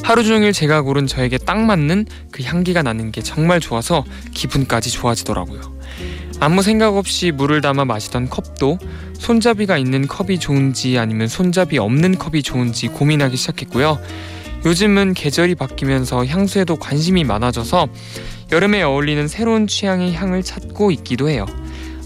하루 0.08 0.24
종일 0.24 0.54
제가 0.54 0.84
고른 0.84 1.06
저에게 1.06 1.38
딱 1.38 1.60
맞는 1.60 2.06
그 2.32 2.42
향기가 2.42 2.82
나는 2.82 3.12
게 3.12 3.22
정말 3.22 3.60
좋아서 3.60 4.06
기분까지 4.34 4.90
좋아지더라고요. 4.90 5.60
아무 6.40 6.62
생각 6.62 6.96
없이 6.96 7.32
물을 7.32 7.60
담아 7.60 7.84
마시던 7.84 8.30
컵도 8.30 8.78
손잡이가 9.16 9.78
있는 9.78 10.08
컵이 10.08 10.40
좋은지 10.40 10.98
아니면 10.98 11.28
손잡이 11.28 11.78
없는 11.78 12.18
컵이 12.20 12.42
좋은지 12.42 12.88
고민하기 12.88 13.36
시작했고요. 13.36 14.00
요즘은 14.66 15.14
계절이 15.14 15.56
바뀌면서 15.56 16.26
향수에도 16.26 16.78
관심이 16.78 17.26
많아져서 17.26 17.90
여름에 18.54 18.84
어울리는 18.84 19.28
새로운 19.28 19.68
취향의 19.68 20.14
향을 20.14 20.42
찾고 20.42 20.92
있기도 20.92 21.28
해요. 21.28 21.46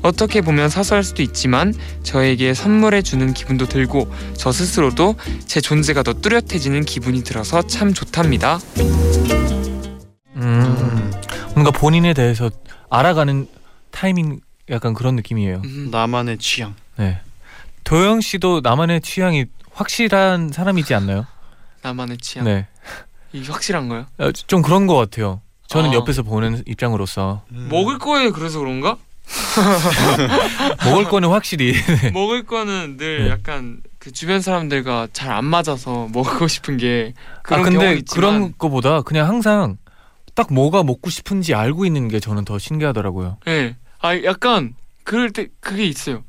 어떻게 0.01 0.41
보면 0.41 0.69
사소할 0.69 1.03
수도 1.03 1.21
있지만 1.21 1.73
저에게 2.03 2.53
선물해 2.53 3.01
주는 3.01 3.33
기분도 3.33 3.67
들고 3.67 4.11
저 4.35 4.51
스스로도 4.51 5.15
제 5.45 5.61
존재가 5.61 6.03
더 6.03 6.13
뚜렷해지는 6.13 6.85
기분이 6.85 7.23
들어서 7.23 7.61
참 7.61 7.93
좋답니다. 7.93 8.59
음. 10.35 11.11
뭔가 11.53 11.71
본인에 11.71 12.13
대해서 12.13 12.49
알아가는 12.89 13.47
타이밍 13.91 14.39
약간 14.69 14.93
그런 14.93 15.15
느낌이에요. 15.15 15.61
음, 15.65 15.89
나만의 15.91 16.37
취향. 16.39 16.75
네. 16.97 17.19
도영 17.83 18.21
씨도 18.21 18.61
나만의 18.63 19.01
취향이 19.01 19.45
확실한 19.73 20.51
사람이지 20.51 20.93
않나요? 20.95 21.25
나만의 21.83 22.17
취향. 22.17 22.45
네. 22.45 22.67
이 23.33 23.43
확실한 23.43 23.87
거요? 23.89 24.05
어, 24.17 24.31
좀 24.31 24.61
그런 24.61 24.87
것 24.87 24.95
같아요. 24.95 25.41
저는 25.67 25.91
아. 25.91 25.93
옆에서 25.93 26.23
보는 26.23 26.63
입장으로서 26.65 27.43
음. 27.51 27.67
먹을 27.71 27.97
거에 27.97 28.29
그래서 28.31 28.59
그런가? 28.59 28.97
먹을 30.85 31.05
거는 31.05 31.29
확실히 31.29 31.73
먹을 32.13 32.43
거는 32.43 32.97
늘 32.97 33.25
네. 33.25 33.29
약간 33.29 33.81
그 33.99 34.11
주변 34.11 34.41
사람들과 34.41 35.07
잘 35.13 35.31
안 35.31 35.45
맞아서 35.45 36.09
먹고 36.11 36.47
싶은 36.47 36.77
게아 36.77 37.11
그런 37.43 37.63
근데 37.63 37.77
경험이 37.77 37.99
있지만 37.99 38.15
그런 38.15 38.53
거보다 38.57 39.01
그냥 39.01 39.27
항상 39.27 39.77
딱 40.35 40.53
뭐가 40.53 40.83
먹고 40.83 41.09
싶은지 41.09 41.53
알고 41.53 41.85
있는 41.85 42.07
게 42.07 42.19
저는 42.19 42.43
더 42.45 42.57
신기하더라고요. 42.59 43.37
예. 43.47 43.75
아 43.99 44.15
약간 44.23 44.73
그럴 45.03 45.31
때 45.31 45.47
그게 45.59 45.85
있어요. 45.85 46.23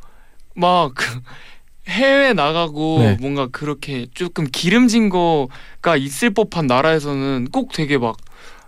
막그 0.54 1.20
해외 1.88 2.32
나가고 2.32 2.98
네. 3.00 3.16
뭔가 3.20 3.48
그렇게 3.48 4.06
조금 4.14 4.46
기름진 4.50 5.08
거가 5.08 5.96
있을 5.96 6.30
법한 6.30 6.68
나라에서는 6.68 7.48
꼭 7.50 7.72
되게 7.72 7.98
막 7.98 8.16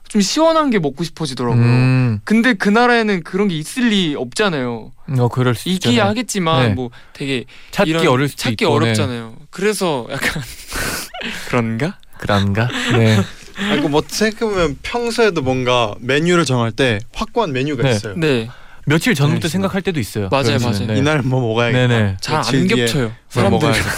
좀 0.09 0.21
시원한 0.21 0.71
게 0.71 0.79
먹고 0.79 1.03
싶어지더라고요. 1.05 1.63
음, 1.63 2.21
근데 2.25 2.55
그 2.55 2.69
나라에는 2.69 3.23
그런 3.25 3.49
게 3.49 3.57
있을 3.57 3.89
리 3.89 4.15
없잖아요. 4.17 4.93
어 5.19 5.29
그럴 5.29 5.55
수 5.55 5.69
있기 5.69 5.91
있잖아요. 5.91 6.11
하겠지만 6.11 6.69
네. 6.69 6.75
뭐 6.75 6.91
되게 7.13 7.45
찾기 7.71 7.91
이런 7.91 8.07
어릴 8.09 8.29
수도 8.29 8.43
찾기 8.43 8.65
있고, 8.65 8.79
네. 8.79 8.85
어렵잖아요. 8.87 9.35
그래서 9.51 10.07
약간 10.11 10.43
그런가? 11.49 11.99
그런가? 12.19 12.69
네. 12.97 13.19
아, 13.71 13.75
이거 13.75 13.89
뭐 13.89 14.03
생각해보면 14.07 14.79
평소에도 14.83 15.43
뭔가 15.43 15.95
메뉴를 16.01 16.45
정할 16.45 16.73
때 16.73 17.01
확고한 17.13 17.53
메뉴가 17.53 17.83
네. 17.83 17.91
있어요. 17.91 18.15
네 18.17 18.49
며칠 18.87 19.15
전부터 19.15 19.49
네, 19.49 19.53
생각할 19.53 19.81
때도 19.83 19.99
있어요. 20.01 20.29
맞아요, 20.31 20.59
그런 20.59 20.63
맞아요. 20.73 20.87
네. 20.87 20.99
이날 20.99 21.23
뭐 21.23 21.41
먹어야겠다. 21.41 21.87
네네. 21.89 22.17
잘안 22.21 22.43
며칠 22.43 22.67
뒤에 22.69 22.87
겹쳐요. 22.87 23.13
먹어야겠다. 23.35 23.91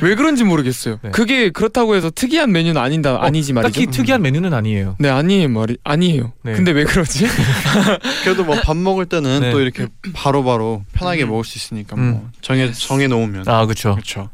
왜 0.02 0.14
그런지 0.14 0.44
모르겠어요. 0.44 0.98
네. 1.02 1.10
그게 1.10 1.50
그렇다고 1.50 1.94
해서 1.94 2.10
특이한 2.10 2.50
메뉴는 2.52 2.80
아니다 2.80 3.18
아니지 3.22 3.52
말이죠. 3.52 3.72
딱히 3.72 3.86
특이한 3.90 4.22
메뉴는 4.22 4.52
아니에요. 4.54 4.96
네 4.98 5.08
아니에요 5.10 5.48
말이 5.48 5.76
아니에요. 5.84 6.32
네. 6.42 6.52
근데 6.52 6.70
왜 6.72 6.84
그러지? 6.84 7.26
그래도 8.24 8.44
뭐 8.44 8.56
밥 8.64 8.76
먹을 8.76 9.06
때는 9.06 9.40
네. 9.40 9.50
또 9.50 9.60
이렇게 9.60 9.86
바로바로 10.14 10.84
편하게 10.92 11.24
음. 11.24 11.28
먹을 11.30 11.44
수 11.44 11.58
있으니까 11.58 11.96
음. 11.96 12.10
뭐 12.10 12.30
정해 12.40 12.72
정해 12.72 13.06
놓으면 13.06 13.44
아 13.48 13.66
그렇죠. 13.66 13.92
그렇죠. 13.94 14.30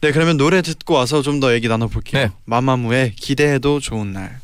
네 0.00 0.10
그러면 0.12 0.36
노래 0.36 0.60
듣고 0.62 0.94
와서 0.94 1.22
좀 1.22 1.38
더 1.40 1.54
얘기 1.54 1.68
나눠볼게요. 1.68 2.22
네. 2.22 2.30
마마무의 2.44 3.12
기대해도 3.16 3.80
좋은 3.80 4.12
날. 4.12 4.40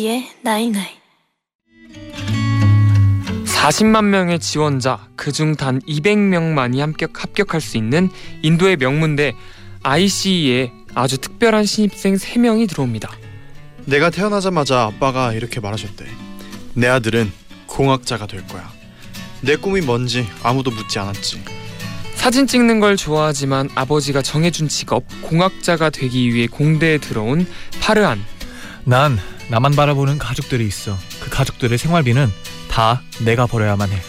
NCT의 0.00 0.26
night 0.42 0.65
night 0.65 0.88
40만 3.44 4.04
명의 4.06 4.38
지원자 4.38 5.08
그중 5.16 5.56
단 5.56 5.80
200명만이 5.82 6.78
합격 6.78 7.22
합격할 7.22 7.60
수 7.60 7.76
있는 7.76 8.08
인도의 8.42 8.76
명문대 8.78 9.34
ICE에 9.82 10.72
아주 10.94 11.18
특별한 11.18 11.66
신입생 11.66 12.14
3명이 12.14 12.68
들어옵니다. 12.68 13.10
내가 13.84 14.08
태어나자마자 14.10 14.84
아빠가 14.84 15.34
이렇게 15.34 15.60
말하셨대. 15.60 16.06
내 16.74 16.86
아들은 16.86 17.30
공학자가 17.66 18.26
될 18.26 18.46
거야. 18.46 18.70
내 19.42 19.56
꿈이 19.56 19.82
뭔지 19.82 20.26
아무도 20.42 20.70
묻지 20.70 20.98
않았지. 20.98 21.42
사진 22.14 22.46
찍는 22.46 22.80
걸 22.80 22.96
좋아하지만 22.96 23.68
아버지가 23.74 24.22
정해준 24.22 24.68
직업 24.68 25.04
공학자가 25.22 25.90
되기 25.90 26.32
위해 26.32 26.46
공대에 26.46 26.98
들어온 26.98 27.46
파르안. 27.80 28.24
난 28.84 29.18
나만 29.50 29.72
바라보는 29.72 30.18
가족들이 30.18 30.64
있어. 30.66 30.96
그 31.18 31.28
가족들의 31.28 31.76
생활비는 31.76 32.30
다 32.70 33.02
내가 33.18 33.46
벌어야만 33.46 33.90
해. 33.90 34.00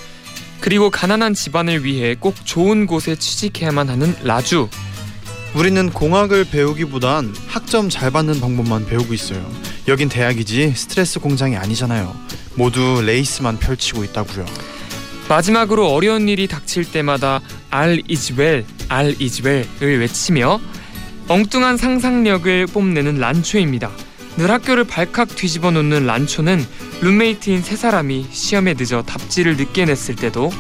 그리고 0.60 0.92
가난한 0.92 1.34
집안을 1.34 1.84
위해 1.84 2.16
꼭 2.18 2.36
좋은 2.46 2.86
곳에 2.86 3.16
취직해야만 3.16 3.90
하는 3.90 4.16
라주. 4.24 4.70
우리는 5.56 5.90
공학을 5.90 6.46
배우기보단 6.46 7.34
학점 7.48 7.90
잘 7.90 8.12
받는 8.12 8.40
방법만 8.40 8.86
배우고 8.86 9.16
있어요. 9.16 9.44
여긴 9.88 10.08
대학이지 10.10 10.74
스트레스 10.76 11.20
공장이 11.20 11.58
아니잖아요. 11.58 12.16
모두 12.54 13.02
레이스만 13.04 13.58
펼치고 13.58 14.04
있다고요. 14.04 14.46
마지막으로 15.28 15.92
어려운 15.92 16.30
일이 16.30 16.48
닥칠 16.48 16.92
때마다 16.92 17.42
is 17.72 18.34
well, 18.34 18.64
All 18.92 19.16
is 19.20 19.42
well을 19.46 20.00
외치며 20.02 20.62
엉뚱한 21.28 21.78
상상력을 21.78 22.68
뽐내는 22.68 23.18
란초입니다. 23.18 23.90
늘 24.38 24.50
학교를 24.50 24.86
발칵 24.86 25.36
뒤집어 25.36 25.72
놓는 25.72 26.06
란초는 26.06 26.66
룸메이트인 27.02 27.62
세 27.62 27.76
사람이 27.76 28.28
시험에 28.32 28.76
늦어 28.78 29.04
답지를 29.04 29.58
늦게 29.58 29.86
냈을 29.86 30.16
때도 30.16 30.52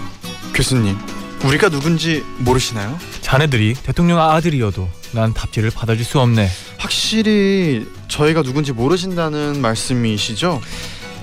교수님, 0.53 0.97
우리가 1.45 1.69
누군지 1.69 2.23
모르시나요? 2.39 2.99
자네들이 3.21 3.75
대통령 3.81 4.19
아들이어도 4.19 4.87
난 5.13 5.33
답지를 5.33 5.71
받아줄 5.71 6.03
수 6.03 6.19
없네. 6.19 6.49
확실히 6.77 7.87
저희가 8.07 8.43
누군지 8.43 8.73
모르신다는 8.73 9.61
말씀이시죠? 9.61 10.61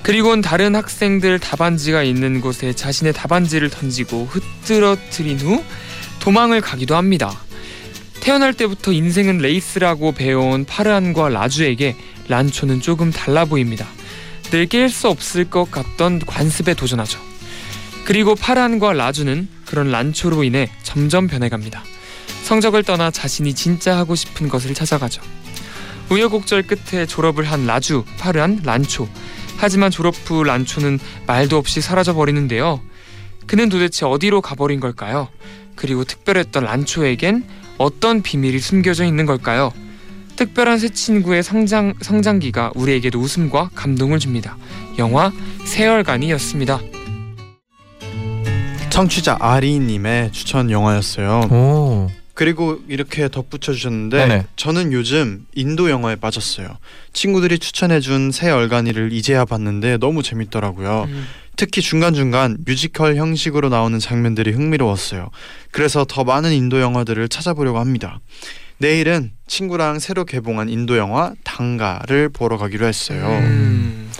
그리곤 0.02 0.40
다른 0.40 0.74
학생들 0.74 1.38
답안지가 1.38 2.02
있는 2.02 2.40
곳에 2.40 2.72
자신의 2.72 3.12
답안지를 3.12 3.68
던지고 3.68 4.26
흐트러뜨린 4.30 5.38
후 5.40 5.62
도망을 6.20 6.60
가기도 6.60 6.96
합니다. 6.96 7.30
태어날 8.20 8.54
때부터 8.54 8.92
인생은 8.92 9.38
레이스라고 9.38 10.12
배워온 10.12 10.64
파르안과 10.64 11.28
라주에게 11.28 11.96
란초는 12.28 12.80
조금 12.80 13.10
달라 13.10 13.44
보입니다. 13.44 13.86
늘 14.50 14.66
깰 14.66 14.88
수 14.88 15.08
없을 15.08 15.44
것 15.50 15.70
같던 15.70 16.20
관습에 16.20 16.74
도전하죠. 16.74 17.18
그리고 18.04 18.34
파르안과 18.34 18.94
라주는 18.94 19.48
그런 19.66 19.90
란초로 19.90 20.44
인해 20.44 20.70
점점 20.82 21.26
변해갑니다. 21.26 21.82
성적을 22.44 22.82
떠나 22.82 23.10
자신이 23.10 23.54
진짜 23.54 23.96
하고 23.98 24.14
싶은 24.14 24.48
것을 24.48 24.72
찾아가죠. 24.72 25.20
우여곡절 26.10 26.62
끝에 26.62 27.04
졸업을 27.04 27.44
한 27.44 27.66
라주, 27.66 28.04
파르안, 28.18 28.60
란초. 28.64 29.06
하지만 29.58 29.90
졸업 29.90 30.14
후 30.24 30.42
란초는 30.44 30.98
말도 31.26 31.58
없이 31.58 31.82
사라져 31.82 32.14
버리는데요. 32.14 32.80
그는 33.46 33.68
도대체 33.68 34.06
어디로 34.06 34.40
가버린 34.40 34.80
걸까요? 34.80 35.28
그리고 35.76 36.04
특별했던 36.04 36.64
란초에겐 36.64 37.44
어떤 37.76 38.22
비밀이 38.22 38.58
숨겨져 38.60 39.04
있는 39.04 39.26
걸까요? 39.26 39.72
특별한 40.38 40.78
새 40.78 40.88
친구의 40.88 41.42
성장 41.42 41.94
성장기가 42.00 42.70
우리에게도 42.76 43.18
웃음과 43.18 43.70
감동을 43.74 44.20
줍니다. 44.20 44.56
영화 44.96 45.32
세월간이었습니다. 45.64 46.80
청취자 48.88 49.36
아리님의 49.40 50.30
추천 50.30 50.70
영화였어요. 50.70 51.40
오. 51.50 52.10
그리고 52.34 52.78
이렇게 52.86 53.28
덧붙여 53.28 53.72
주셨는데 53.72 54.16
네네. 54.16 54.46
저는 54.54 54.92
요즘 54.92 55.44
인도 55.56 55.90
영화에 55.90 56.14
빠졌어요. 56.14 56.68
친구들이 57.12 57.58
추천해준 57.58 58.30
새 58.30 58.48
얼간이를 58.48 59.12
이제야 59.12 59.44
봤는데 59.44 59.96
너무 59.96 60.22
재밌더라고요. 60.22 61.06
음, 61.08 61.26
특히 61.56 61.82
중간중간 61.82 62.58
뮤지컬 62.64 63.16
형식으로 63.16 63.70
나오는 63.70 63.98
장면들이 63.98 64.52
흥미로웠어요. 64.52 65.30
그래서 65.72 66.04
더 66.08 66.22
많은 66.22 66.52
인도 66.52 66.80
영화들을 66.80 67.28
찾아보려고 67.28 67.80
합니다. 67.80 68.20
내일은 68.78 69.32
친구랑 69.46 69.98
새로 69.98 70.24
개봉한 70.24 70.68
인도 70.68 70.96
영화 70.98 71.32
당가를 71.44 72.28
보러 72.28 72.56
가기로 72.58 72.86
했어요. 72.86 73.26
음, 73.26 74.10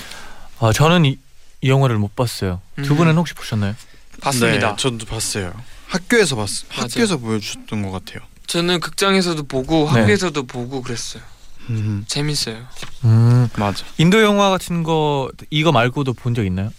아 0.58 0.72
저는 0.72 1.04
이, 1.04 1.18
이 1.60 1.68
영화를 1.68 1.96
못 1.98 2.16
봤어요. 2.16 2.60
두 2.82 2.94
음. 2.94 2.96
분은 2.98 3.16
혹시 3.16 3.34
보셨나요? 3.34 3.74
봤습니다. 4.20 4.70
네, 4.70 4.76
저도 4.76 5.06
봤어요. 5.06 5.52
학교에서 5.86 6.36
봤. 6.36 6.48
학교에서 6.70 7.18
보여줬던 7.18 7.82
것 7.82 7.90
같아요. 7.92 8.20
저는 8.46 8.80
극장에서도 8.80 9.44
보고 9.44 9.84
네. 9.92 10.00
학교에서도 10.00 10.42
보고 10.46 10.82
그랬어요. 10.82 11.22
음, 11.70 12.04
재밌어요. 12.08 12.64
음. 13.04 13.48
맞아. 13.56 13.84
인도 13.98 14.22
영화 14.22 14.50
같은 14.50 14.82
거 14.82 15.30
이거 15.50 15.70
말고도 15.70 16.14
본 16.14 16.34
적 16.34 16.44
있나요? 16.46 16.72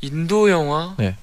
인도 0.00 0.50
영화? 0.50 0.94
네. 0.98 1.16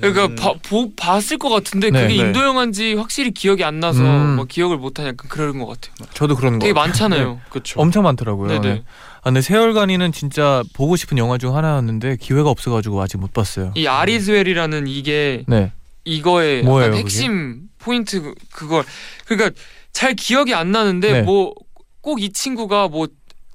그러니까 0.00 0.26
음. 0.26 0.34
봐- 0.36 0.54
보, 0.62 0.94
봤을 0.94 1.38
것 1.38 1.48
같은데 1.48 1.90
네. 1.90 2.02
그게 2.02 2.16
네. 2.22 2.26
인도 2.28 2.42
영화인지 2.42 2.94
확실히 2.94 3.30
기억이 3.30 3.64
안 3.64 3.80
나서 3.80 4.02
음. 4.02 4.36
뭐 4.36 4.44
기억을 4.44 4.76
못하냐 4.76 5.08
약간 5.08 5.28
그런 5.30 5.58
것 5.58 5.66
같아요. 5.66 5.94
저도 6.14 6.36
그런 6.36 6.54
거 6.54 6.58
되게 6.58 6.72
많잖아요. 6.74 7.40
그렇죠. 7.48 7.80
엄청 7.80 8.02
많더라고요. 8.02 8.48
네네. 8.48 8.74
네. 8.74 8.82
아, 9.18 9.22
근데 9.24 9.40
세월간이는 9.40 10.12
진짜 10.12 10.62
보고 10.74 10.96
싶은 10.96 11.16
영화 11.18 11.38
중 11.38 11.56
하나였는데 11.56 12.16
기회가 12.20 12.50
없어가지고 12.50 13.00
아직 13.00 13.16
못 13.16 13.32
봤어요. 13.32 13.72
이 13.76 13.86
아리스웰이라는 13.86 14.86
이게 14.86 15.44
네. 15.48 15.72
이거의 16.04 16.62
뭐예요, 16.62 16.88
약간 16.88 16.90
그게? 16.92 17.00
핵심 17.04 17.62
포인트 17.78 18.20
그- 18.22 18.34
그걸 18.52 18.84
그러니까 19.26 19.50
잘 19.92 20.14
기억이 20.14 20.54
안 20.54 20.70
나는데 20.70 21.12
네. 21.12 21.22
뭐꼭 21.22 22.20
이 22.20 22.30
친구가 22.32 22.88
뭐 22.88 23.08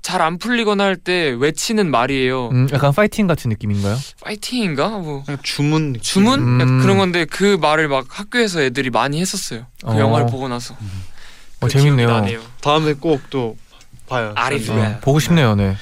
잘 0.03 0.21
안 0.21 0.37
풀리거나 0.37 0.83
할 0.83 0.95
때 0.97 1.35
외치는 1.39 1.89
말이에요. 1.89 2.49
음, 2.49 2.67
약간 2.73 2.93
파이팅 2.93 3.25
같은 3.25 3.49
느낌인가요? 3.49 3.97
파이팅인가 4.21 4.89
뭐 4.89 5.23
그냥 5.25 5.39
주문 5.43 5.93
느낌. 5.93 6.01
주문 6.01 6.39
음. 6.41 6.61
약간 6.61 6.81
그런 6.81 6.97
건데 6.97 7.25
그 7.25 7.57
말을 7.59 7.87
막 7.87 8.05
학교에서 8.09 8.61
애들이 8.61 8.89
많이 8.89 9.19
했었어요. 9.21 9.65
그 9.81 9.87
어. 9.91 9.97
영화를 9.99 10.27
보고 10.27 10.47
나서 10.49 10.73
어, 10.75 10.77
그 11.61 11.69
재밌네요. 11.69 12.07
나네요. 12.09 12.41
다음에 12.61 12.93
꼭 12.93 13.21
또 13.29 13.57
봐요. 14.07 14.33
아리스 14.35 14.71
어, 14.71 14.75
네. 14.75 14.99
보고 14.99 15.19
싶네요. 15.19 15.55
네. 15.55 15.75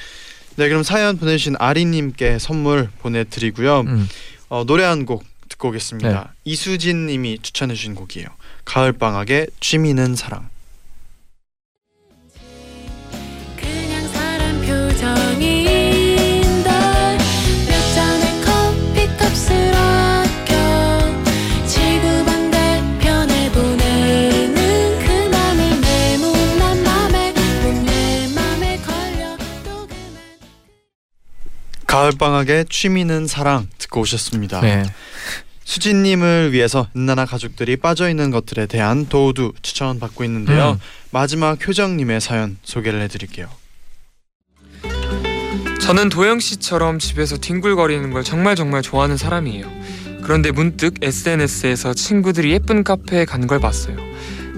네, 0.56 0.68
그럼 0.68 0.82
사연 0.84 1.18
보내주신 1.18 1.56
아리님께 1.58 2.38
선물 2.38 2.90
보내드리고요. 3.00 3.80
음. 3.80 4.08
어, 4.48 4.64
노래 4.64 4.84
한 4.84 5.04
곡 5.04 5.24
듣고 5.48 5.68
오겠습니다. 5.68 6.08
네. 6.08 6.24
이수진님이 6.44 7.40
추천해주신 7.42 7.94
곡이에요. 7.96 8.28
가을 8.64 8.92
방학의 8.92 9.48
취미는 9.60 10.14
사랑. 10.14 10.48
가을 31.92 32.10
방학의 32.18 32.64
취미는 32.70 33.26
사랑 33.26 33.68
듣고 33.76 34.00
오셨습니다. 34.00 34.62
네. 34.62 34.82
수진님을 35.64 36.50
위해서 36.54 36.88
은나나 36.96 37.26
가족들이 37.26 37.76
빠져 37.76 38.08
있는 38.08 38.30
것들에 38.30 38.64
대한 38.64 39.06
도우도 39.10 39.52
추천 39.60 40.00
받고 40.00 40.24
있는데요. 40.24 40.70
음. 40.70 40.78
마지막 41.10 41.58
효정님의 41.68 42.22
사연 42.22 42.56
소개를 42.62 43.02
해드릴게요. 43.02 43.46
저는 45.82 46.08
도영 46.08 46.40
씨처럼 46.40 46.98
집에서 46.98 47.36
뒹굴거리는 47.36 48.10
걸 48.10 48.24
정말 48.24 48.56
정말 48.56 48.80
좋아하는 48.80 49.18
사람이에요. 49.18 49.70
그런데 50.22 50.50
문득 50.50 50.94
SNS에서 51.02 51.92
친구들이 51.92 52.52
예쁜 52.52 52.84
카페에 52.84 53.26
간 53.26 53.46
걸 53.46 53.60
봤어요. 53.60 53.96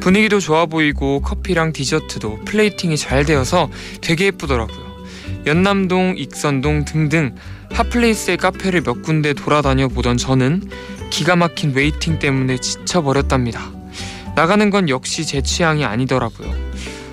분위기도 0.01 0.39
좋아 0.39 0.67
보이고 0.67 1.21
커피랑 1.21 1.73
디저트도 1.73 2.45
플레이팅이 2.45 2.97
잘 2.97 3.25
되어서 3.25 3.71
되게 4.03 4.27
예쁘더라고요. 4.27 4.94
연남동, 5.47 6.15
익선동 6.17 6.85
등등 6.85 7.35
hot 7.73 7.92
place의 7.92 8.37
카페를 8.37 8.83
몇 8.83 9.03
군데 9.03 9.33
돌아다녀 9.33 9.89
보던 9.89 10.17
저는 10.17 10.63
기가 11.11 11.37
막힌 11.37 11.75
waiting 11.75 12.19
때문에 12.19 12.59
지쳐버렸답니다. 12.59 13.73
나가는 14.35 14.71
건 14.71 14.89
역시 14.89 15.25
제 15.27 15.43
취향이 15.43 15.85
아니더라고요. 15.85 16.53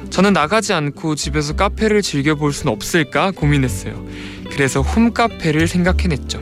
저는 0.09 0.33
나가지 0.33 0.73
않고 0.73 1.15
집에서 1.15 1.53
카페를 1.53 2.01
즐겨볼 2.01 2.51
순 2.51 2.69
없을까 2.69 3.31
고민했어요. 3.31 4.05
그래서 4.51 4.81
홈카페를 4.81 5.67
생각해냈죠. 5.67 6.41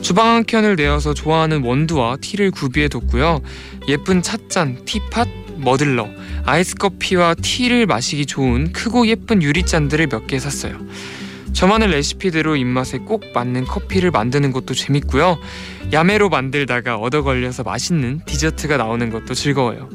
주방 0.00 0.28
한 0.28 0.44
켠을 0.44 0.76
내어서 0.76 1.14
좋아하는 1.14 1.62
원두와 1.62 2.16
티를 2.20 2.50
구비해뒀고요. 2.50 3.42
예쁜 3.88 4.22
찻잔, 4.22 4.84
teapot, 4.84 5.26
머들러, 5.58 6.08
아이스커피와 6.44 7.34
티를 7.42 7.86
마시기 7.86 8.26
좋은 8.26 8.72
크고 8.72 9.06
예쁜 9.06 9.42
유리잔들을 9.42 10.06
몇 10.08 10.26
개 10.26 10.38
샀어요. 10.38 10.78
저만의 11.52 11.90
레시피대로 11.90 12.54
입맛에 12.56 12.98
꼭 12.98 13.24
맞는 13.34 13.64
커피를 13.64 14.10
만드는 14.12 14.52
것도 14.52 14.74
재밌고요. 14.74 15.38
야매로 15.92 16.28
만들다가 16.28 16.96
얻어 16.96 17.22
걸려서 17.22 17.64
맛있는 17.64 18.20
디저트가 18.24 18.76
나오는 18.76 19.10
것도 19.10 19.34
즐거워요. 19.34 19.88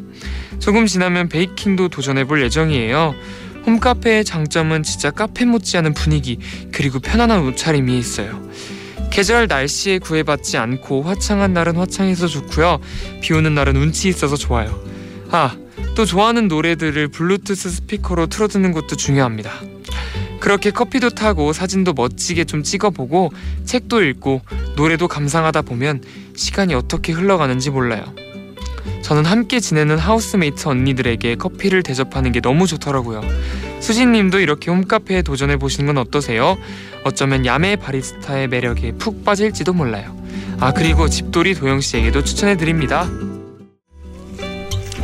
조금 0.60 0.86
지나면 0.86 1.30
베이킹도 1.30 1.90
도전해 1.90 2.26
볼 2.26 2.42
예정이에요. 2.44 3.16
홈카페의 3.66 4.26
장점은 4.26 4.84
진짜 4.84 5.12
카페 5.12 5.46
못지않은 5.46 5.94
분위기 5.94 6.40
그리고 6.72 7.00
편안한 7.00 7.42
옷차림이 7.46 7.98
있어요. 7.98 8.48
계절 9.10 9.48
날씨에 9.48 10.00
구애받지 10.00 10.58
않고 10.58 11.04
화창한 11.04 11.54
날은 11.54 11.78
화창해서 11.78 12.28
좋고요. 12.28 12.80
비 13.22 13.34
오는 13.34 13.56
날은 13.56 13.78
운치 13.78 14.10
있어서 14.10 14.36
좋아요. 14.36 14.78
아, 15.32 15.56
또 15.96 16.04
좋아하는 16.06 16.50
노래들을 16.50 17.08
블루투스 17.08 17.70
스피커로 17.70 18.28
틀어두는 18.28 18.74
것도 18.74 18.98
중요합니다. 18.98 19.52
그렇게 20.42 20.70
커피도 20.70 21.12
타고 21.12 21.54
사진도 21.54 21.94
멋지게 21.94 22.44
좀 22.44 22.64
찍어보고 22.64 23.32
책도 23.64 24.04
읽고 24.04 24.42
노래도 24.76 25.08
감상하다 25.08 25.62
보면 25.64 26.04
시간이 26.36 26.76
어떻게 26.76 27.14
흘러가는지 27.14 27.70
몰라요. 27.70 28.04
저는 29.02 29.24
함께 29.24 29.60
지내는 29.60 29.98
housemate 29.98 30.68
언니들에게 30.68 31.36
커피를 31.36 31.82
대접하는 31.82 32.32
게 32.32 32.42
너무 32.42 32.68
좋더라고요. 32.68 33.22
수진님도 33.80 34.40
이렇게 34.40 34.72
홈카페에 34.72 35.22
도전해 35.22 35.58
보시는 35.58 35.94
건 35.94 35.98
어떠세요? 35.98 36.58
어쩌면 37.04 37.46
야매 37.46 37.78
바리스타의 37.78 38.50
매력에 38.50 38.94
푹 38.94 39.24
빠질지도 39.24 39.74
몰라요. 39.74 40.16
아 40.60 40.74
그리고 40.74 41.08
집돌이 41.08 41.54
도영 41.54 41.82
씨에게도 41.82 42.24
추천해 42.24 42.58
드립니다. 42.58 43.08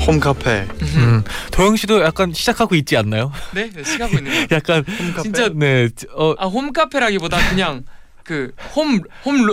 홈카페. 0.06 0.68
음. 0.96 1.24
도영 1.52 1.76
씨도 1.76 2.02
약간 2.04 2.34
시작하고 2.34 2.76
있지 2.76 2.98
않나요? 2.98 3.32
네, 3.54 3.70
네 3.74 3.84
시작하고 3.84 4.18
있는 4.18 4.48
거. 4.48 4.56
약간 4.56 4.84
홈카페. 4.88 5.22
진짜 5.24 5.50
네. 5.54 5.88
어, 6.16 6.34
아 6.38 6.46
홈카페라기보다 6.48 7.38
그냥 7.50 7.84
그 8.24 8.52
홈 8.76 9.02
홈 9.26 9.48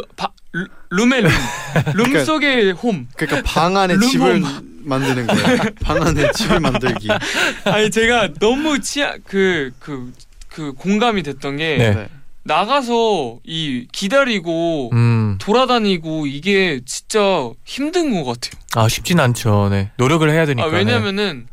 룸의 0.90 1.22
룸, 1.22 1.30
룸 1.94 2.06
그러니까- 2.12 2.24
속의 2.24 2.72
홈. 2.72 3.06
그러니까 3.16 3.42
방 3.44 3.76
안에. 3.76 3.98
집을 3.98 4.42
만드는 4.84 5.26
거예요. 5.26 5.58
방 5.82 6.02
안에 6.02 6.32
집을 6.32 6.60
만들기. 6.60 7.08
아니 7.64 7.90
제가 7.90 8.30
너무 8.40 8.80
치아 8.80 9.12
그그 9.26 10.12
그 10.48 10.72
공감이 10.72 11.22
됐던 11.22 11.58
게 11.58 11.76
네. 11.76 11.90
네. 11.94 12.08
나가서 12.44 13.38
이 13.44 13.86
기다리고 13.92 14.88
음. 14.94 15.17
돌아다니고 15.38 16.26
이게 16.26 16.80
진짜 16.84 17.50
힘든 17.64 18.12
것 18.12 18.24
같아요. 18.24 18.60
아, 18.74 18.88
쉽진 18.88 19.20
않죠. 19.20 19.68
네. 19.70 19.90
노력을 19.96 20.28
해야 20.30 20.44
되니까. 20.46 20.66
아, 20.68 20.70
왜냐면은 20.70 21.46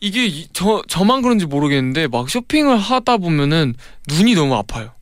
이게 0.00 0.26
이- 0.26 0.48
저 0.52 0.82
저만 0.88 1.22
그런지 1.22 1.46
모르겠는데 1.46 2.06
막 2.08 2.28
쇼핑을 2.30 2.76
하다 2.78 3.16
보면은 3.18 3.74
눈이 4.08 4.34
너무 4.34 4.54
아파요. 4.54 4.92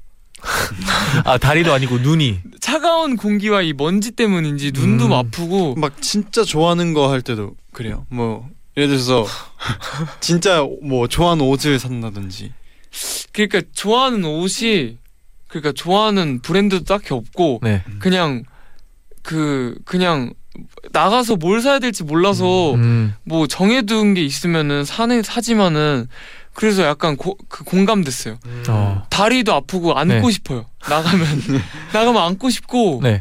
네. 0.42 0.42
아, 1.24 1.38
다리도 1.38 1.72
아니고 1.72 1.98
눈이. 1.98 2.40
차가운 2.60 3.16
공기와 3.16 3.62
이 3.62 3.72
먼지 3.72 4.10
때문인지 4.12 4.72
눈도 4.72 5.06
음. 5.06 5.12
아프고 5.12 5.74
막 5.76 6.00
진짜 6.02 6.44
좋아하는 6.44 6.92
거 6.94 7.08
할 7.10 7.22
때도 7.22 7.56
그래요. 7.72 8.06
뭐 8.10 8.48
예를 8.76 8.88
들어서 8.88 9.26
진짜 10.20 10.66
뭐 10.82 11.08
좋아하는 11.08 11.44
옷을 11.44 11.78
산다든지. 11.78 12.52
그러니까 13.32 13.62
좋아하는 13.74 14.24
옷이 14.24 14.98
그러니까 15.60 15.72
좋아하는 15.72 16.40
브랜드도 16.40 16.84
딱히 16.84 17.14
없고 17.14 17.60
네. 17.62 17.82
그냥 17.98 18.44
그 19.22 19.76
그냥 19.84 20.32
나가서 20.92 21.36
뭘 21.36 21.60
사야 21.60 21.78
될지 21.78 22.02
몰라서 22.02 22.74
음. 22.74 23.14
뭐 23.24 23.46
정해둔 23.46 24.14
게 24.14 24.22
있으면은 24.22 24.84
사는 24.84 25.22
사지만은 25.22 26.08
그래서 26.54 26.84
약간 26.84 27.16
고, 27.16 27.36
그 27.48 27.64
공감됐어요. 27.64 28.38
어. 28.68 29.06
다리도 29.10 29.52
아프고 29.52 29.94
안고 29.94 30.26
네. 30.26 30.32
싶어요. 30.32 30.66
나가면 30.88 31.26
나가면 31.92 32.22
안고 32.22 32.48
싶고 32.48 33.00
네. 33.02 33.20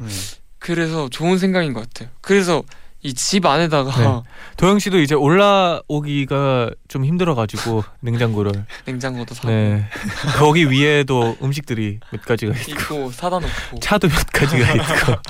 그래서 0.59 1.09
좋은 1.09 1.37
생각인 1.37 1.73
것 1.73 1.81
같아요. 1.81 2.09
그래서 2.21 2.63
이 3.05 3.13
집 3.13 3.45
안에다가 3.45 3.91
네. 3.99 4.29
도영 4.57 4.79
씨도 4.79 4.99
이제 4.99 5.13
올라오기가 5.13 6.71
좀 6.87 7.05
힘들어가지고 7.05 7.83
냉장고를. 7.99 8.65
냉장고도 8.85 9.35
사고 9.35 9.49
네. 9.49 9.85
거기 10.37 10.69
위에도 10.71 11.37
음식들이 11.41 11.99
몇 12.11 12.23
가지가 12.25 12.53
있고 12.55 12.71
있고 12.71 13.11
사다 13.11 13.37
놓고. 13.39 13.79
차도 13.79 14.07
몇 14.09 14.25
가지가 14.33 14.73
있고. 14.73 15.21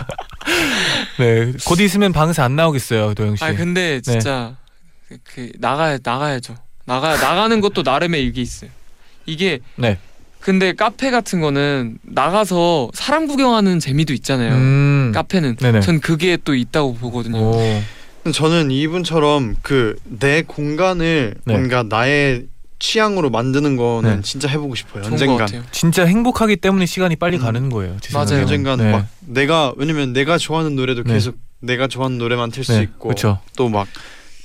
네. 1.19 1.51
곧 1.65 1.79
있으면 1.81 2.13
방에서 2.13 2.43
안 2.43 2.55
나오겠어요, 2.55 3.13
도영 3.13 3.35
씨. 3.35 3.43
아 3.43 3.53
근데 3.53 3.99
진짜 3.99 4.55
그, 5.09 5.17
그 5.23 5.51
나가야 5.59 5.97
나가야죠. 6.01 6.55
나가 6.85 7.17
나가는 7.17 7.59
것도 7.59 7.81
나름의 7.81 8.25
이게 8.25 8.41
있어요. 8.41 8.69
이게 9.25 9.59
네. 9.75 9.97
근데 10.45 10.73
카페 10.73 11.09
같은 11.09 11.41
거는 11.41 11.97
나가서 12.03 12.91
사람 12.93 13.25
구경하는 13.25 13.79
재미도 13.79 14.13
있잖아요. 14.13 14.53
음. 14.53 15.11
카페는 15.11 15.55
네네. 15.55 15.79
전 15.81 15.99
그게 15.99 16.37
또 16.43 16.53
있다고 16.53 16.93
보거든요. 16.93 17.37
오. 17.39 18.31
저는 18.31 18.69
이분처럼 18.69 19.55
그 19.63 19.95
내 20.03 20.43
공간을 20.43 21.33
네. 21.45 21.53
뭔가 21.53 21.81
나의 21.81 22.45
취향으로 22.77 23.31
만드는 23.31 23.75
거는 23.75 24.17
네. 24.17 24.21
진짜 24.21 24.47
해보고 24.47 24.75
싶어요. 24.75 25.03
언젠간. 25.05 25.47
진짜 25.71 26.05
행복하기 26.05 26.57
때문에 26.57 26.85
시간이 26.85 27.15
빨리 27.15 27.37
음. 27.37 27.41
가는 27.41 27.69
거예요. 27.71 27.97
제 28.01 28.13
맞아요. 28.13 28.41
언젠간 28.41 28.77
네. 28.77 28.91
막 28.91 29.07
내가 29.21 29.73
왜냐면 29.77 30.13
내가 30.13 30.37
좋아하는 30.37 30.75
노래도 30.75 31.01
네. 31.03 31.13
계속 31.13 31.37
내가 31.59 31.87
좋아하는 31.87 32.19
노래만 32.19 32.51
틀수 32.51 32.73
네, 32.73 32.83
있고 32.83 33.07
그렇죠. 33.09 33.39
또막 33.57 33.87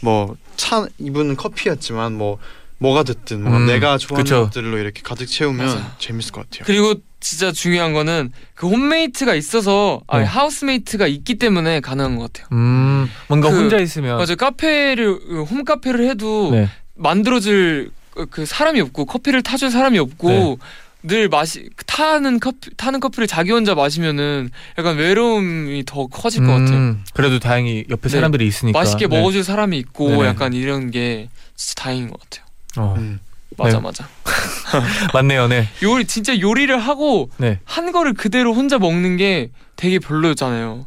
뭐 0.00 0.34
차 0.56 0.86
이분은 0.98 1.36
커피였지만 1.36 2.12
뭐 2.14 2.36
뭐가 2.80 3.02
됐든 3.04 3.44
뭐 3.44 3.56
음, 3.58 3.66
내가 3.66 3.98
좋아하는 3.98 4.24
그쵸. 4.24 4.44
것들로 4.46 4.78
이렇게 4.78 5.02
가득 5.02 5.26
채우면 5.26 5.66
맞아요. 5.66 5.86
재밌을 5.98 6.32
것 6.32 6.48
같아요. 6.48 6.64
그리고 6.66 6.94
진짜 7.20 7.52
중요한 7.52 7.92
거는 7.92 8.32
그 8.54 8.66
홈메이트가 8.68 9.34
있어서 9.34 10.00
아니 10.08 10.24
네. 10.24 10.28
하우스메이트가 10.30 11.06
있기 11.06 11.34
때문에 11.36 11.80
가능한 11.80 12.16
것 12.16 12.32
같아요. 12.32 12.48
음, 12.52 13.08
뭔가 13.28 13.50
그- 13.50 13.56
혼자 13.58 13.76
있으면 13.78 14.16
맞아요. 14.16 14.34
카페를 14.36 15.18
그 15.20 15.42
홈카페를 15.44 16.08
해도 16.08 16.50
네. 16.52 16.68
만들어줄 16.96 17.90
그- 18.14 18.26
그 18.26 18.46
사람이 18.46 18.80
없고 18.80 19.04
커피를 19.04 19.42
타줄 19.42 19.70
사람이 19.70 19.98
없고 19.98 20.28
네. 20.30 20.56
늘 21.02 21.28
마시 21.28 21.68
타는 21.86 22.40
커피 22.40 22.70
타는 22.76 23.00
커피를 23.00 23.26
자기 23.26 23.50
혼자 23.52 23.74
마시면은 23.74 24.50
약간 24.78 24.96
외로움이 24.96 25.84
더 25.86 26.06
커질 26.06 26.44
것 26.46 26.52
같아요. 26.52 26.76
음, 26.76 27.04
그래도 27.12 27.38
다행히 27.38 27.84
옆에 27.90 28.08
네. 28.08 28.08
사람들이 28.08 28.46
있으니까 28.46 28.78
맛있게 28.78 29.06
네. 29.06 29.16
먹어줄 29.18 29.44
사람이 29.44 29.78
있고 29.78 30.08
네네. 30.10 30.24
약간 30.26 30.52
이런 30.54 30.90
게 30.90 31.28
진짜 31.56 31.82
다행인 31.82 32.08
것 32.08 32.18
같아요. 32.20 32.44
어, 32.78 32.94
음. 32.96 33.20
맞아 33.56 33.78
네. 33.78 33.82
맞아. 33.82 34.08
맞네요, 35.12 35.48
네. 35.48 35.68
요리 35.82 36.04
진짜 36.04 36.38
요리를 36.38 36.76
하고 36.78 37.30
네. 37.38 37.58
한 37.64 37.92
거를 37.92 38.14
그대로 38.14 38.54
혼자 38.54 38.78
먹는 38.78 39.16
게 39.16 39.50
되게 39.76 39.98
별로잖아요. 39.98 40.86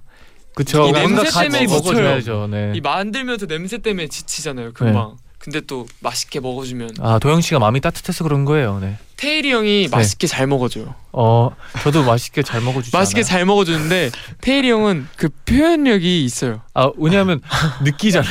그쵸. 0.56 0.88
이 0.88 0.92
냄새 0.92 1.30
때문에 1.42 1.66
먹어줘야죠. 1.66 2.48
네. 2.50 2.72
이 2.76 2.82
만들면서 2.82 3.48
냄새 3.48 3.80
때문에 3.80 4.08
지치잖아요. 4.08 4.74
금방. 4.74 5.18
근데 5.44 5.60
또 5.60 5.86
맛있게 6.00 6.40
먹어주면 6.40 6.92
아 7.02 7.20
도영 7.20 7.42
씨가 7.42 7.60
마음이 7.60 7.82
따뜻해서 7.82 8.24
그런 8.24 8.46
거예요. 8.46 8.80
네. 8.80 8.98
태일이 9.18 9.52
형이 9.52 9.90
맛있게 9.92 10.26
잘 10.26 10.48
먹어줘요. 10.48 10.96
어, 11.12 11.52
저도 11.82 12.04
맛있게 12.04 12.44
잘 12.44 12.62
먹어주지 12.62 12.96
맛있게 12.96 13.20
않아요? 13.20 13.28
잘 13.28 13.46
먹어주는데 13.46 14.12
태일이 14.40 14.72
형은 14.72 15.08
그 15.18 15.28
표현력이 15.46 16.24
있어요. 16.24 16.62
아 16.74 16.90
왜냐하면 16.98 17.42
느끼잖아. 17.84 18.26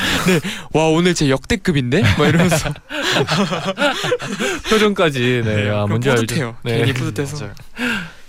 와 0.73 0.89
오늘 0.89 1.15
제 1.15 1.29
역대급인데? 1.29 2.01
막 2.01 2.27
이러면서 2.29 2.73
표정까지. 4.71 5.43
네. 5.45 5.69
아 5.69 5.85
그럼 5.85 5.89
뭔지 5.91 6.09
뿌듯해요. 6.09 6.47
알죠. 6.47 6.59
네. 6.65 6.79
괜히 6.79 6.93
뿌듯해서. 6.95 7.37
맞아요. 7.45 7.55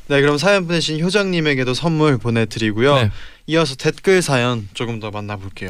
네, 0.08 0.19
그럼 0.19 0.38
사연 0.38 0.67
보내신 0.67 1.02
효정님에게도 1.02 1.74
선물 1.74 2.17
보내드리고요. 2.17 2.96
네. 2.96 3.12
이어서 3.46 3.76
댓글 3.76 4.22
사연 4.22 4.70
조금 4.74 5.02
더 5.02 5.12
만나볼게요. 5.12 5.70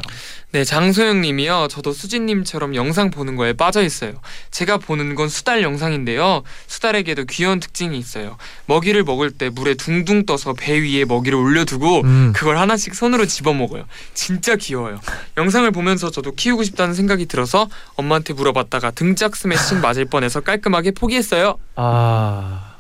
네, 0.52 0.64
장소영님이요. 0.64 1.70
저도 1.72 1.92
수진님처럼 1.92 2.76
영상 2.76 3.10
보는 3.10 3.36
거에 3.36 3.54
빠져 3.54 3.82
있어요. 3.82 4.14
제가 4.52 4.78
보는 4.78 5.16
건 5.16 5.28
수달 5.28 5.64
영상인데요. 5.64 6.44
수달에게도 6.68 7.26
귀여운 7.26 7.60
특징이 7.60 7.98
있어요. 7.98 8.38
먹이를 8.68 9.04
먹을 9.04 9.32
때 9.32 9.50
물에 9.50 9.74
둥둥 9.74 10.28
떠서 10.28 10.54
배 10.54 10.80
위에 10.80 11.06
먹이를 11.06 11.36
올려두고 11.36 12.02
음. 12.02 12.34
그걸 12.36 12.58
하나씩 12.58 12.94
손으로 12.94 13.26
집어 13.26 13.54
먹어요. 13.54 13.86
진짜 14.14 14.56
귀여워요. 14.56 15.00
영상을 15.38 15.70
보면서 15.72 16.12
저도 16.12 16.36
키우고 16.36 16.64
싶다는 16.64 16.94
생각이 16.94 17.26
들어서 17.26 17.68
엄마한테 17.96 18.34
물어봤다가 18.34 18.92
등짝 18.92 19.36
스매싱 19.36 19.82
맞을 19.82 20.06
뻔해서 20.06 20.42
깔끔하게 20.42 20.92
포기했어요. 20.92 21.58
아 21.76 22.76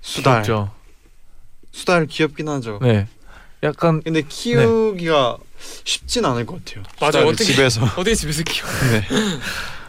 수달. 0.00 0.42
귀엽죠. 0.42 0.72
수달 1.70 2.06
귀엽긴 2.06 2.48
하죠. 2.48 2.80
네. 2.82 3.06
약간 3.62 4.02
근데 4.02 4.22
키우기가 4.26 5.36
쉽진 5.84 6.24
않을 6.24 6.46
것 6.46 6.64
같아요. 6.64 6.82
맞아요. 7.00 7.10
수달을 7.12 7.26
어떻게- 7.28 7.44
집에서. 7.44 7.84
어떻게 7.96 8.14
집에서 8.14 8.42
키워? 8.42 8.68
네. 8.92 9.06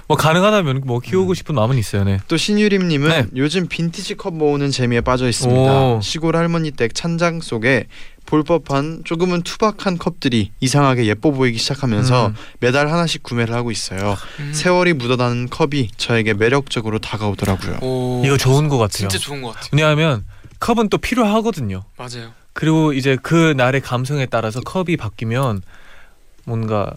뭐 0.08 0.18
가능하다면 0.18 0.82
뭐 0.86 1.00
키우고 1.00 1.34
싶은 1.34 1.56
마음은 1.56 1.78
있어요. 1.78 2.04
네. 2.04 2.20
또 2.28 2.36
신유림님은 2.36 3.10
네. 3.10 3.26
요즘 3.38 3.68
빈티지 3.68 4.16
컵 4.16 4.34
모으는 4.36 4.70
재미에 4.70 5.00
빠져 5.00 5.30
있습니다. 5.30 5.62
오. 5.96 6.00
시골 6.04 6.36
할머니 6.36 6.72
댁 6.72 6.94
찬장 6.94 7.40
속에 7.40 7.86
볼 8.26 8.44
법한 8.44 9.04
조금은 9.06 9.42
투박한 9.44 9.98
컵들이 9.98 10.52
이상하게 10.60 11.06
예뻐 11.06 11.32
보이기 11.32 11.58
시작하면서 11.58 12.28
음. 12.28 12.36
매달 12.60 12.90
하나씩 12.92 13.24
구매를 13.24 13.56
하고 13.56 13.72
있어요. 13.72 14.18
음. 14.40 14.52
세월이 14.54 14.94
묻어나는 14.94 15.50
컵이 15.50 15.92
저에게 15.96 16.34
매력적으로 16.34 17.00
다가오더라고요. 17.00 17.80
오, 17.82 18.22
이거 18.26 18.36
좋은 18.38 18.68
것 18.68 18.78
같아요. 18.78 19.08
진짜 19.08 19.18
좋은 19.18 19.42
것 19.42 19.54
같아요. 19.54 19.70
왜냐하면 19.72 20.26
컵은 20.60 20.90
또 20.90 20.98
필요하거든요. 20.98 21.84
맞아요. 21.98 22.34
그리고 22.54 22.94
이제 22.94 23.18
그 23.22 23.54
날의 23.56 23.82
감성에 23.82 24.26
따라서 24.26 24.60
컵이 24.62 24.98
바뀌면 24.98 25.62
뭔가 26.44 26.92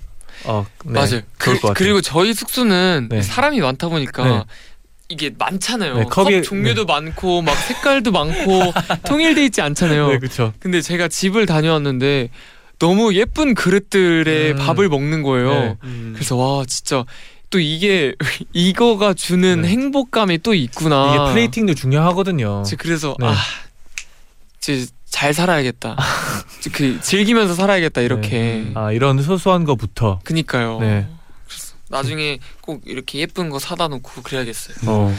어 0.45 0.67
네, 0.85 0.93
맞아요. 0.93 1.21
그. 1.39 1.59
그리고 1.75 2.01
저희 2.01 2.35
숙소는 2.35 3.09
네. 3.11 3.23
사람이 3.23 3.61
많다 3.61 3.89
보니까 3.89 4.25
네. 4.25 4.45
이게 5.09 5.31
많잖아요. 5.39 5.99
네, 5.99 6.05
컵 6.05 6.27
컵이- 6.27 6.43
종류도 6.43 6.87
많고 6.87 7.43
막 7.43 7.55
색깔도 7.55 8.11
많고 8.11 8.73
통일돼 9.07 9.45
있지 9.45 9.61
않잖아요. 9.63 10.09
네 10.09 10.19
그렇죠. 10.19 10.53
근데 10.59 10.81
제가 10.81 11.09
집을 11.09 11.47
다녀왔는데 11.47 12.31
너무 12.81 13.15
예쁜 13.15 13.55
그릇들에 13.55 14.53
음. 14.53 14.57
밥을 14.57 14.89
먹는 14.89 15.23
거예요. 15.23 15.51
네. 15.51 16.13
그래서 16.15 16.37
와 16.37 16.65
진짜 16.67 17.05
또 17.51 17.61
이게 17.61 18.15
이거가 18.53 19.15
주는 19.15 19.63
네. 19.63 19.69
행복감이 19.69 20.39
또 20.39 20.53
있구나. 20.55 21.15
이게 21.15 21.33
플레이팅도 21.33 21.75
중요하거든요. 21.75 22.65
지- 22.67 22.75
그래서 22.75 23.15
네. 23.21 23.27
아, 23.29 23.35
이제 24.59 24.87
잘 25.15 25.33
살아야겠다. 25.33 25.97
그 26.73 27.01
즐기면서 27.01 27.55
살아야겠다 27.55 28.01
이렇게. 28.01 28.73
아 28.75 28.91
이런 28.91 29.23
소소한 29.23 29.65
거부터. 29.65 30.19
그니까요. 30.25 30.81
네. 30.81 31.07
나중에 31.89 32.41
꼭 32.61 32.83
이렇게 32.85 33.21
예쁜 33.21 33.49
거 33.49 33.61
사다 33.61 33.87
놓고 33.87 34.23
그래야겠어요. 34.23 34.77
어. 34.89 35.15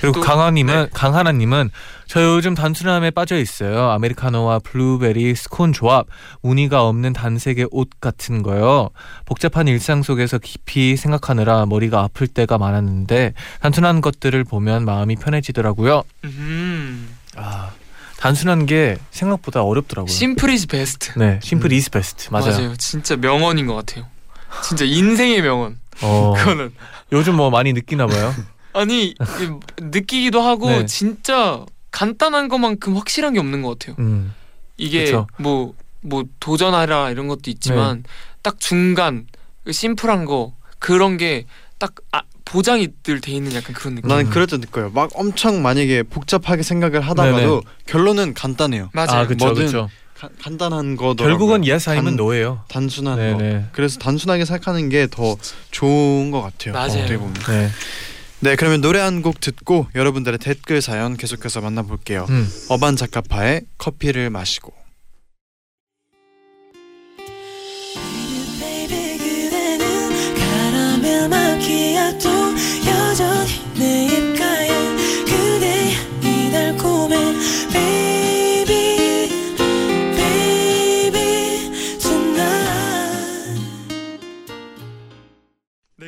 그리고 0.00 0.14
또- 0.16 0.20
강하님은 0.22 0.74
네. 0.74 0.88
강하나님은 0.92 1.70
저 2.08 2.24
요즘 2.24 2.56
단순함에 2.56 3.12
빠져 3.12 3.38
있어요. 3.38 3.90
아메리카노와 3.90 4.58
블루베리 4.58 5.36
스콘 5.36 5.72
조합, 5.72 6.06
무늬가 6.42 6.82
없는 6.88 7.12
단색의 7.12 7.68
옷 7.70 7.88
같은 8.00 8.42
거요. 8.42 8.90
복잡한 9.26 9.68
일상 9.68 10.02
속에서 10.02 10.38
깊이 10.38 10.96
생각하느라 10.96 11.66
머리가 11.66 12.00
아플 12.02 12.26
때가 12.26 12.58
많았는데 12.58 13.34
단순한 13.60 14.00
것들을 14.00 14.42
보면 14.42 14.84
마음이 14.84 15.14
편해지더라고요. 15.14 16.02
음. 16.24 17.08
아 17.36 17.70
단순한 18.18 18.66
게 18.66 18.98
생각보다 19.10 19.62
어렵더라고요. 19.62 20.10
simple 20.10 20.50
is 20.50 20.66
best. 20.66 21.18
네, 21.18 21.38
simple 21.42 21.72
is 21.72 21.90
best 21.90 22.28
맞아요. 22.30 22.74
진짜 22.76 23.16
명언인 23.16 23.66
것 23.66 23.74
같아요. 23.74 24.06
진짜 24.62 24.84
인생의 24.84 25.42
명언. 25.42 25.78
어, 26.02 26.34
그거는 26.36 26.72
요즘 27.12 27.36
뭐 27.36 27.50
많이 27.50 27.72
느끼나 27.72 28.06
봐요. 28.06 28.34
아니 28.72 29.14
느끼기도 29.78 30.40
하고 30.42 30.68
네. 30.68 30.86
진짜 30.86 31.64
간단한 31.90 32.48
것만큼 32.48 32.96
확실한 32.96 33.34
게 33.34 33.40
없는 33.40 33.62
것 33.62 33.78
같아요. 33.78 33.96
음, 33.98 34.34
이게 34.76 35.04
그쵸. 35.06 35.26
뭐뭐 35.38 36.24
도전하라 36.40 37.10
이런 37.10 37.28
것도 37.28 37.50
있지만 37.50 38.02
네. 38.02 38.08
딱 38.42 38.60
중간 38.60 39.26
그 39.64 39.72
심플한 39.72 40.24
거 40.24 40.54
그런 40.78 41.16
게 41.16 41.46
딱 41.78 41.94
아, 42.12 42.22
보장이 42.46 42.88
늘 43.04 43.20
돼 43.20 43.32
있는 43.32 43.52
약간 43.54 43.74
그런 43.74 43.96
느낌. 43.96 44.08
나는 44.08 44.30
때 44.30 44.56
느껴요. 44.56 44.90
막 44.94 45.10
엄청 45.14 45.62
만약에 45.62 46.04
복잡하게 46.04 46.62
생각을 46.62 47.00
하다가도 47.02 47.62
결론은 47.86 48.32
간단해요. 48.34 48.88
맞아요. 48.94 49.10
아 49.10 49.26
그렇죠, 49.26 49.44
뭐든 49.44 49.66
그렇죠. 49.66 49.90
가- 50.16 50.30
간단한 50.40 50.96
거더 50.96 51.24
결국은 51.24 51.62
yes 51.68 51.90
아니면 51.90 52.16
단- 52.16 52.24
no예요. 52.24 52.62
단순한 52.68 53.16
거. 53.16 53.38
네네. 53.38 53.64
그래서 53.72 53.98
단순하게 53.98 54.44
생각하는 54.46 54.88
게 54.88 55.06
더 55.08 55.36
좋은 55.72 56.30
것 56.30 56.40
같아요. 56.40 56.72
맞아요. 56.72 56.86
어떻게 57.02 57.18
보면. 57.18 57.34
네. 57.34 57.68
네, 58.40 58.54
그러면 58.56 58.80
노래 58.80 59.00
한 59.00 59.22
곡 59.22 59.40
듣고 59.40 59.88
여러분들의 59.94 60.38
댓글 60.38 60.80
사연 60.80 61.16
계속해서 61.16 61.60
만나볼게요. 61.60 62.26
음. 62.30 62.48
어반 62.68 62.94
작가파의 62.96 63.62
커피를 63.78 64.30
마시고. 64.30 64.72
마키아토 71.56 72.28
여전히 72.86 73.50
내 73.78 74.06
입 74.06 74.35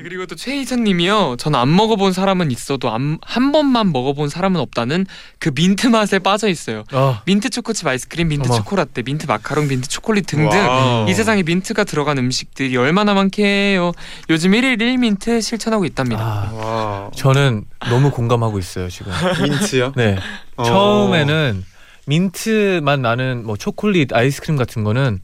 그리고 0.09 0.25
또 0.25 0.35
최희선님이요. 0.37 1.37
전 1.39 1.55
안 1.55 1.75
먹어본 1.77 2.13
사람은 2.15 2.51
있어도 2.51 2.91
안- 2.91 3.19
한 3.21 3.53
번만 3.53 3.93
먹어본 3.93 4.31
사람은 4.31 4.59
없다는 4.61 5.05
그 5.39 5.51
민트 5.55 5.89
맛에 5.89 6.19
빠져 6.19 6.49
있어요. 6.49 6.85
어, 6.93 7.19
민트 7.27 7.51
초코칩 7.51 7.87
아이스크림, 7.87 8.29
민트 8.29 8.49
어머. 8.49 8.57
초코라떼, 8.57 9.03
민트 9.03 9.27
마카롱, 9.27 9.69
민트 9.69 9.89
초콜릿 9.89 10.27
등등 10.27 10.59
와우. 10.59 11.11
이 11.11 11.15
세상에 11.15 11.43
민트가 11.43 11.85
들어간 11.85 12.17
음식들이 12.17 12.75
얼마나 12.79 13.13
많게요. 13.13 13.93
요즘 14.31 14.53
1일 14.53 14.79
1민트 14.79 15.43
실천하고 15.43 15.85
있답니다. 15.85 16.23
아, 16.23 16.53
와. 16.55 17.11
저는 17.15 17.65
너무 17.91 18.11
공감하고 18.11 18.59
있어요 18.59 18.89
지금. 18.89 19.13
민트요? 19.43 19.93
네. 19.97 20.17
어. 20.57 20.63
처음에는 20.65 21.65
민트만 22.07 23.03
나는 23.03 23.45
뭐 23.45 23.57
초콜릿, 23.59 24.15
아이스크림 24.15 24.57
같은 24.57 24.85
거는 24.85 25.19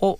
어 0.00 0.14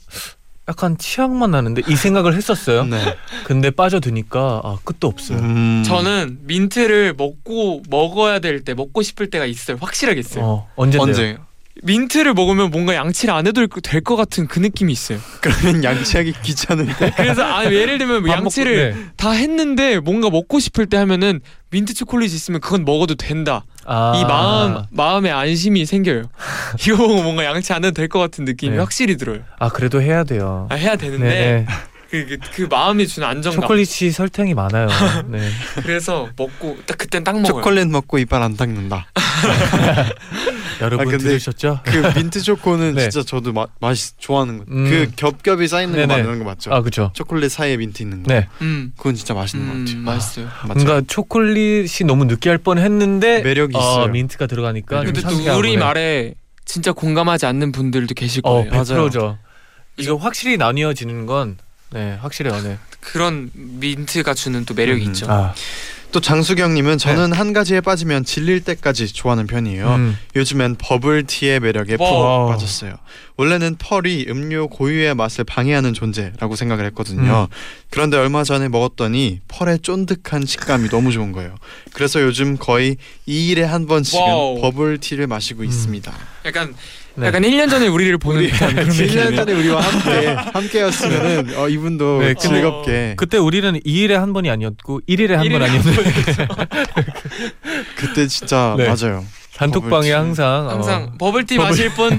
약간 0.68 0.98
치약만 0.98 1.52
나는데 1.52 1.82
이 1.86 1.94
생각을 1.94 2.34
했었어요. 2.34 2.84
네. 2.84 3.16
근데 3.44 3.70
빠져드니까 3.70 4.62
아, 4.64 4.78
끝도 4.84 5.06
없어요. 5.06 5.38
음. 5.38 5.84
저는 5.86 6.38
민트를 6.42 7.14
먹고 7.16 7.82
먹어야 7.88 8.40
될 8.40 8.64
때 8.64 8.74
먹고 8.74 9.02
싶을 9.02 9.30
때가 9.30 9.46
있어요. 9.46 9.76
확실하게 9.80 10.18
있어요. 10.20 10.44
어, 10.44 10.68
언제인데요? 10.74 11.08
언제? 11.08 11.36
민트를 11.82 12.32
먹으면 12.34 12.70
뭔가 12.70 12.94
양치를 12.94 13.32
안 13.34 13.46
해도 13.46 13.64
될 13.82 14.00
것 14.02 14.16
같은 14.16 14.46
그 14.48 14.58
느낌이 14.58 14.90
있어요. 14.92 15.18
그러면 15.42 15.84
양치하기 15.84 16.32
귀찮은데. 16.42 17.12
그래서 17.16 17.44
아 17.44 17.66
예를 17.66 17.98
들면 17.98 18.22
뭐밥 18.22 18.38
먹고- 18.40 18.44
양치를 18.44 18.94
네. 18.94 19.06
다 19.16 19.30
했는데 19.30 20.00
뭔가 20.00 20.30
먹고 20.30 20.58
싶을 20.58 20.86
때 20.86 20.96
하면은 20.96 21.40
민트 21.70 21.92
초콜릿이 21.94 22.34
있으면 22.34 22.60
그건 22.60 22.84
먹어도 22.86 23.14
된다. 23.14 23.64
아. 23.86 24.12
이 24.16 24.24
마음 24.24 24.82
마음의 24.90 25.30
안심이 25.32 25.86
생겨요. 25.86 26.22
이거 26.86 26.96
보고 26.96 27.22
뭔가 27.22 27.44
양치 27.44 27.72
안 27.72 27.84
해도 27.84 27.94
될 27.94 28.08
것 28.08 28.18
같은 28.18 28.44
느낌이 28.44 28.72
네. 28.72 28.78
확실히 28.78 29.16
들어요. 29.16 29.40
아 29.58 29.68
그래도 29.68 30.00
해야 30.02 30.24
돼요. 30.24 30.66
아 30.70 30.74
해야 30.74 30.96
되는데 30.96 31.24
네, 31.28 31.66
그, 32.24 32.38
그, 32.38 32.50
그 32.52 32.62
마음이 32.70 33.06
주는 33.06 33.26
네. 33.26 33.30
안정감. 33.30 33.62
초콜릿이 33.62 34.10
설탕이 34.10 34.54
많아요. 34.54 34.88
네. 35.28 35.50
그래서 35.82 36.28
먹고 36.36 36.78
딱 36.86 36.96
그땐 36.98 37.24
딱 37.24 37.34
먹어요. 37.40 37.48
초콜릿 37.62 37.88
먹고 37.88 38.18
이빨 38.18 38.42
안 38.42 38.56
닦는다. 38.56 39.06
여러분 40.80 41.14
아, 41.14 41.18
들으셨죠? 41.18 41.80
그 41.84 42.12
민트 42.16 42.42
초코는 42.42 42.94
네. 42.96 43.08
진짜 43.08 43.24
저도 43.24 43.52
마, 43.52 43.66
맛이 43.80 44.16
좋아하는 44.18 44.58
거. 44.58 44.64
음. 44.68 44.84
그 44.88 45.10
겹겹이 45.16 45.68
쌓이는 45.68 45.92
거 45.92 45.98
네네. 45.98 46.06
말하는 46.06 46.38
거 46.38 46.44
맞죠? 46.44 46.72
아 46.72 46.80
그렇죠. 46.80 47.10
초콜릿 47.14 47.50
사이에 47.50 47.76
민트 47.76 48.02
있는 48.02 48.22
거. 48.22 48.32
네. 48.32 48.48
음, 48.60 48.92
그건 48.96 49.14
진짜 49.14 49.34
맛있는 49.34 49.66
것음 49.66 49.84
같아요. 49.84 50.02
맛있어요. 50.02 50.46
맞죠? 50.46 50.84
뭔가 50.84 51.02
초콜릿이 51.06 52.04
너무 52.04 52.24
느끼할 52.24 52.58
뻔했는데 52.58 53.42
매력이 53.42 53.76
어, 53.76 53.80
있어요. 53.80 54.06
민트가 54.08 54.46
들어가니까 54.46 55.02
근데 55.02 55.20
좀또 55.20 55.58
우리 55.58 55.72
네. 55.72 55.78
말에 55.78 56.34
진짜 56.64 56.92
공감하지 56.92 57.46
않는 57.46 57.72
분들도 57.72 58.14
계실 58.14 58.42
어 58.44 58.64
거예요. 58.64 58.70
100%죠. 58.82 59.38
이거 59.98 60.16
확실히 60.16 60.56
나뉘어지는 60.56 61.26
건 61.26 61.56
네, 61.90 62.18
확실해요. 62.20 62.60
네. 62.62 62.78
그런 63.00 63.50
민트가 63.54 64.34
주는 64.34 64.64
또 64.64 64.74
매력이 64.74 65.04
음. 65.06 65.12
있죠. 65.12 65.26
아, 65.30 65.54
또 66.12 66.20
장수경님은 66.20 66.98
저는 66.98 67.32
한 67.32 67.52
가지에 67.52 67.80
빠지면 67.80 68.24
질릴 68.24 68.62
때까지 68.62 69.12
좋아하는 69.12 69.46
편이에요. 69.46 69.94
음. 69.96 70.18
요즘엔 70.34 70.76
버블티의 70.78 71.60
매력에 71.60 71.96
푹 71.96 72.04
와우. 72.04 72.48
빠졌어요. 72.48 72.94
원래는 73.36 73.76
펄이 73.78 74.26
음료 74.28 74.68
고유의 74.68 75.14
맛을 75.14 75.44
방해하는 75.44 75.92
존재라고 75.94 76.56
생각을 76.56 76.86
했거든요. 76.86 77.48
그런데 77.90 78.16
얼마 78.16 78.44
전에 78.44 78.68
먹었더니 78.68 79.40
펄의 79.48 79.80
쫀득한 79.82 80.46
식감이 80.46 80.88
너무 80.88 81.12
좋은 81.12 81.32
거예요. 81.32 81.54
그래서 81.92 82.22
요즘 82.22 82.56
거의 82.56 82.96
2일에 83.28 83.60
한 83.62 83.86
번씩은 83.86 84.22
와우. 84.22 84.60
버블티를 84.62 85.26
마시고 85.26 85.62
음. 85.62 85.66
있습니다. 85.66 86.12
약간 86.46 86.74
네. 87.18 87.26
약간 87.26 87.42
1년 87.42 87.70
전에 87.70 87.86
우리를 87.88 88.16
보는 88.18 88.42
듯한 88.46 88.74
그런 88.74 88.88
1년 88.90 89.02
느낌이에요. 89.06 89.36
전에 89.36 89.52
우리와 89.52 89.80
함께 89.80 90.26
함께였으면은 90.28 91.56
어, 91.58 91.68
이분도 91.68 92.18
네, 92.20 92.34
즐겁게 92.34 93.14
그때 93.16 93.38
우리는 93.38 93.78
2일에 93.80 94.10
한 94.12 94.32
번이 94.32 94.50
아니었고 94.50 95.00
1일에 95.08 95.30
한 95.32 95.48
번 95.48 95.62
아니었는데 95.62 96.02
그때 97.96 98.26
진짜 98.26 98.74
네. 98.76 98.86
맞아요. 98.88 99.24
단톡방에 99.56 99.90
버블티. 99.90 100.10
항상 100.10 100.68
항상 100.68 101.02
어, 101.04 101.12
버블티 101.18 101.56
버블- 101.56 101.62
마실 101.62 101.88
분 101.94 102.18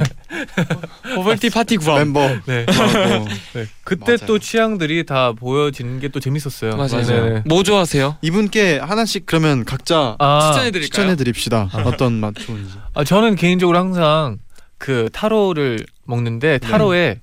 버블티 1.16 1.52
파티 1.52 1.78
구함. 1.78 2.00
멤버 2.00 2.28
네. 2.48 2.66
하고 2.68 3.28
네. 3.54 3.68
그때 3.84 4.14
맞아요. 4.14 4.26
또 4.26 4.40
취향들이 4.40 5.06
다 5.06 5.34
보여지는 5.34 6.00
게 6.00 6.08
또 6.08 6.20
재밌었어요. 6.20 6.76
맞아요. 6.78 7.04
네, 7.06 7.30
네. 7.36 7.44
뭐 7.46 7.62
좋아하세요? 7.62 8.16
이분께 8.24 8.80
하나씩 8.80 9.28
그러면 9.28 9.66
각자 9.66 10.16
아, 10.18 10.50
추천해 10.52 10.72
드릴까요? 10.72 10.88
추천해 10.90 11.16
드립시다. 11.16 11.70
어떤 11.84 12.14
맛 12.14 12.34
좋은지. 12.34 12.72
아, 12.96 13.04
저는 13.04 13.36
개인적으로 13.36 13.78
항상 13.78 14.40
그 14.78 15.10
타로를 15.12 15.86
먹는데 16.06 16.58
타로에 16.60 17.22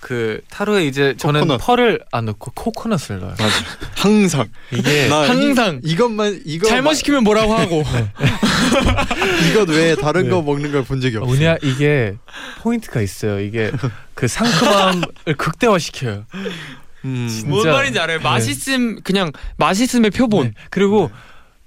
그 0.00 0.40
타로에 0.48 0.86
이제 0.86 1.14
저는 1.18 1.40
코코넛. 1.42 1.58
펄을 1.58 2.00
안 2.10 2.24
넣고 2.26 2.52
코코넛을 2.54 3.20
넣어요. 3.20 3.34
맞아. 3.38 3.54
항상 3.96 4.48
이게 4.72 5.08
나 5.08 5.28
항상 5.28 5.80
이, 5.84 5.90
이것만 5.90 6.40
이거 6.46 6.66
잘못 6.68 6.94
시키면 6.94 7.22
뭐라고 7.22 7.52
하고 7.54 7.82
이것 9.50 9.68
외에 9.68 9.94
다른 9.96 10.24
네. 10.24 10.30
거 10.30 10.40
먹는 10.42 10.72
걸 10.72 10.84
본 10.84 11.00
적이 11.02 11.18
없어. 11.18 11.26
뭐냐 11.26 11.56
이게 11.62 12.16
포인트가 12.62 13.00
있어요. 13.02 13.40
이게 13.40 13.70
그 14.14 14.26
상큼함을 14.26 15.02
극대화시켜요. 15.36 16.24
음. 17.04 17.28
진짜. 17.30 17.48
뭔 17.48 17.66
말인지 17.70 17.98
알아요. 17.98 18.18
네. 18.18 18.24
맛있음 18.24 19.02
그냥 19.02 19.32
맛있음의 19.58 20.10
표본. 20.12 20.46
네. 20.46 20.52
그리고 20.70 21.10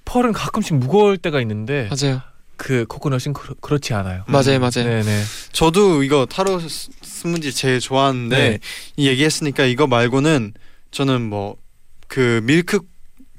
펄은 0.05 0.33
가끔씩 0.33 0.75
무거울 0.75 1.17
때가 1.17 1.39
있는데 1.41 1.89
맞아요. 1.89 2.21
그 2.57 2.85
코코넛은 2.87 3.33
그렇, 3.33 3.55
그렇 3.61 3.77
지 3.79 3.93
않아요. 3.93 4.23
맞아요, 4.27 4.59
맞아요. 4.59 4.71
네네. 4.87 5.23
저도 5.51 6.03
이거 6.03 6.25
타로 6.25 6.59
스- 6.59 6.89
스무디 7.01 7.51
제일 7.53 7.79
좋아하는데 7.79 8.37
네. 8.37 8.59
이 8.97 9.07
얘기했으니까 9.07 9.65
이거 9.65 9.87
말고는 9.87 10.53
저는 10.91 11.21
뭐 11.21 11.55
그 12.07 12.41
밀크 12.43 12.79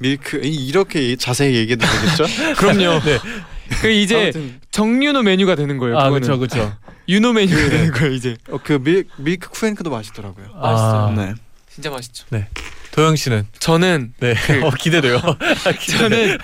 밀크 0.00 0.40
이- 0.44 0.66
이렇게 0.66 1.14
자세히 1.14 1.55
얘기해도 1.55 1.87
되겠죠? 1.87 2.24
그럼요. 2.59 2.98
네. 3.07 3.18
그 3.81 3.88
이제 3.88 4.16
아무튼 4.20 4.61
정윤호 4.72 5.22
메뉴가 5.22 5.55
되는 5.55 5.79
거예요. 5.79 5.96
아. 5.96 6.11
그렇죠 6.11 6.37
그렇죠. 6.38 6.77
윤호 7.09 7.35
메뉴가 7.35 7.62
그- 7.62 7.70
되는 7.70 7.92
거예요 7.92 8.12
이제. 8.12 8.37
어, 8.50 8.59
그 8.64 8.83
밀, 8.83 9.05
밀크 9.18 9.48
쿠앤크도 9.50 9.90
맛있더라고요. 9.90 10.46
맛있어요. 10.61 11.07
아, 11.07 11.14
네. 11.16 11.35
진짜 11.70 11.88
맛있죠. 11.90 12.24
도영 12.90 13.14
씨는 13.14 13.46
저는 13.61 14.14
네. 14.18 14.35
어, 14.64 14.70
기대돼요. 14.70 15.20
저는 15.98 16.38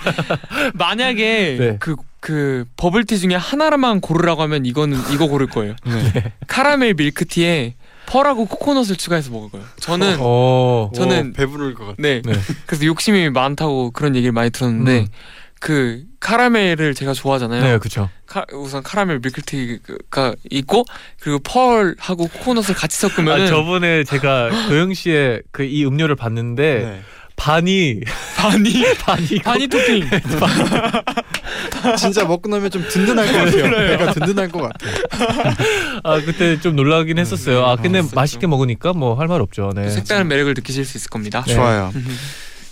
만약에 0.73 1.57
네. 1.59 1.77
그, 1.79 1.95
그 2.21 2.65
버블티 2.77 3.19
중에 3.19 3.35
하나만 3.35 3.99
고르라고 3.99 4.41
하면 4.43 4.65
이거는 4.65 4.97
이거 5.11 5.27
고를 5.27 5.47
거예요. 5.47 5.75
네. 5.85 6.31
카라멜 6.47 6.93
밀크티에 6.93 7.73
펄하고 8.05 8.45
코코넛을 8.45 8.95
추가해서 8.95 9.31
먹을 9.31 9.49
거예요. 9.49 9.65
저는 9.79 10.19
오. 10.19 10.91
저는- 10.95 11.29
오, 11.31 11.33
배부를 11.33 11.73
것 11.73 11.85
같아. 11.85 11.95
네. 11.99 12.21
네. 12.23 12.33
그래서 12.67 12.85
욕심이 12.85 13.29
많다고 13.29 13.91
그런 13.91 14.15
얘기를 14.15 14.31
많이 14.31 14.49
들었는데 14.51 14.99
음. 15.01 15.07
그 15.59 16.03
카라멜을 16.19 16.93
제가 16.95 17.13
좋아하잖아요. 17.13 17.61
네 17.63 17.77
그렇죠. 17.77 18.09
카- 18.27 18.45
우선 18.53 18.81
카라멜 18.83 19.19
밀크티가 19.23 20.35
있고 20.51 20.85
그리고 21.19 21.39
펄하고 21.39 22.27
코코넛을 22.27 22.75
같이 22.75 22.97
섞으면 22.99 23.41
아 23.41 23.47
저번에 23.47 24.03
제가 24.03 24.49
도영 24.69 24.93
씨의 24.93 25.41
그 25.51 25.63
이 25.63 25.85
음료를 25.85 26.15
봤는데 26.15 26.79
네. 26.83 27.01
반이 27.35 28.01
바니 28.37 28.83
반이 28.99 29.39
바니 29.43 29.67
토핑 29.67 30.07
진짜 31.97 32.23
먹고 32.25 32.49
나면 32.49 32.69
좀 32.71 32.87
든든할 32.87 33.25
것 33.27 33.33
같아요. 33.33 33.97
배가 33.97 34.13
든든할 34.13 34.49
것 34.49 34.61
같아. 34.61 34.85
아 36.03 36.21
그때 36.21 36.59
좀 36.59 36.75
놀라긴 36.75 37.17
했었어요. 37.19 37.65
아 37.65 37.75
근데 37.75 37.99
했었죠. 37.99 38.15
맛있게 38.15 38.47
먹으니까 38.47 38.93
뭐 38.93 39.15
할 39.15 39.27
말 39.27 39.41
없죠. 39.41 39.71
네. 39.75 39.89
색다른 39.89 40.27
매력을 40.27 40.53
느끼실 40.53 40.83
수 40.85 40.97
있을 40.97 41.09
겁니다. 41.09 41.43
네. 41.47 41.53
좋아요. 41.55 41.93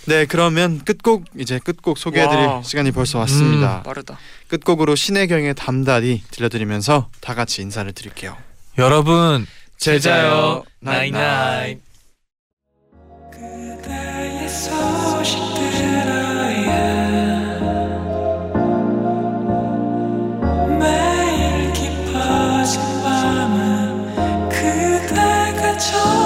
네, 0.06 0.24
그러면 0.26 0.80
끝곡 0.84 1.24
이제 1.38 1.58
끝곡 1.62 1.98
소개해드릴 1.98 2.44
와. 2.46 2.62
시간이 2.62 2.90
벌써 2.90 3.18
왔습니다. 3.20 3.82
빠르다. 3.82 4.18
끝곡으로 4.48 4.94
신혜경의 4.96 5.54
담다리 5.54 6.22
들려드리면서 6.30 7.08
다 7.20 7.34
같이 7.34 7.62
인사를 7.62 7.90
드릴게요. 7.92 8.36
여러분 8.78 9.46
제자요 9.78 10.64
나인나인. 10.80 11.80
저 25.80 26.19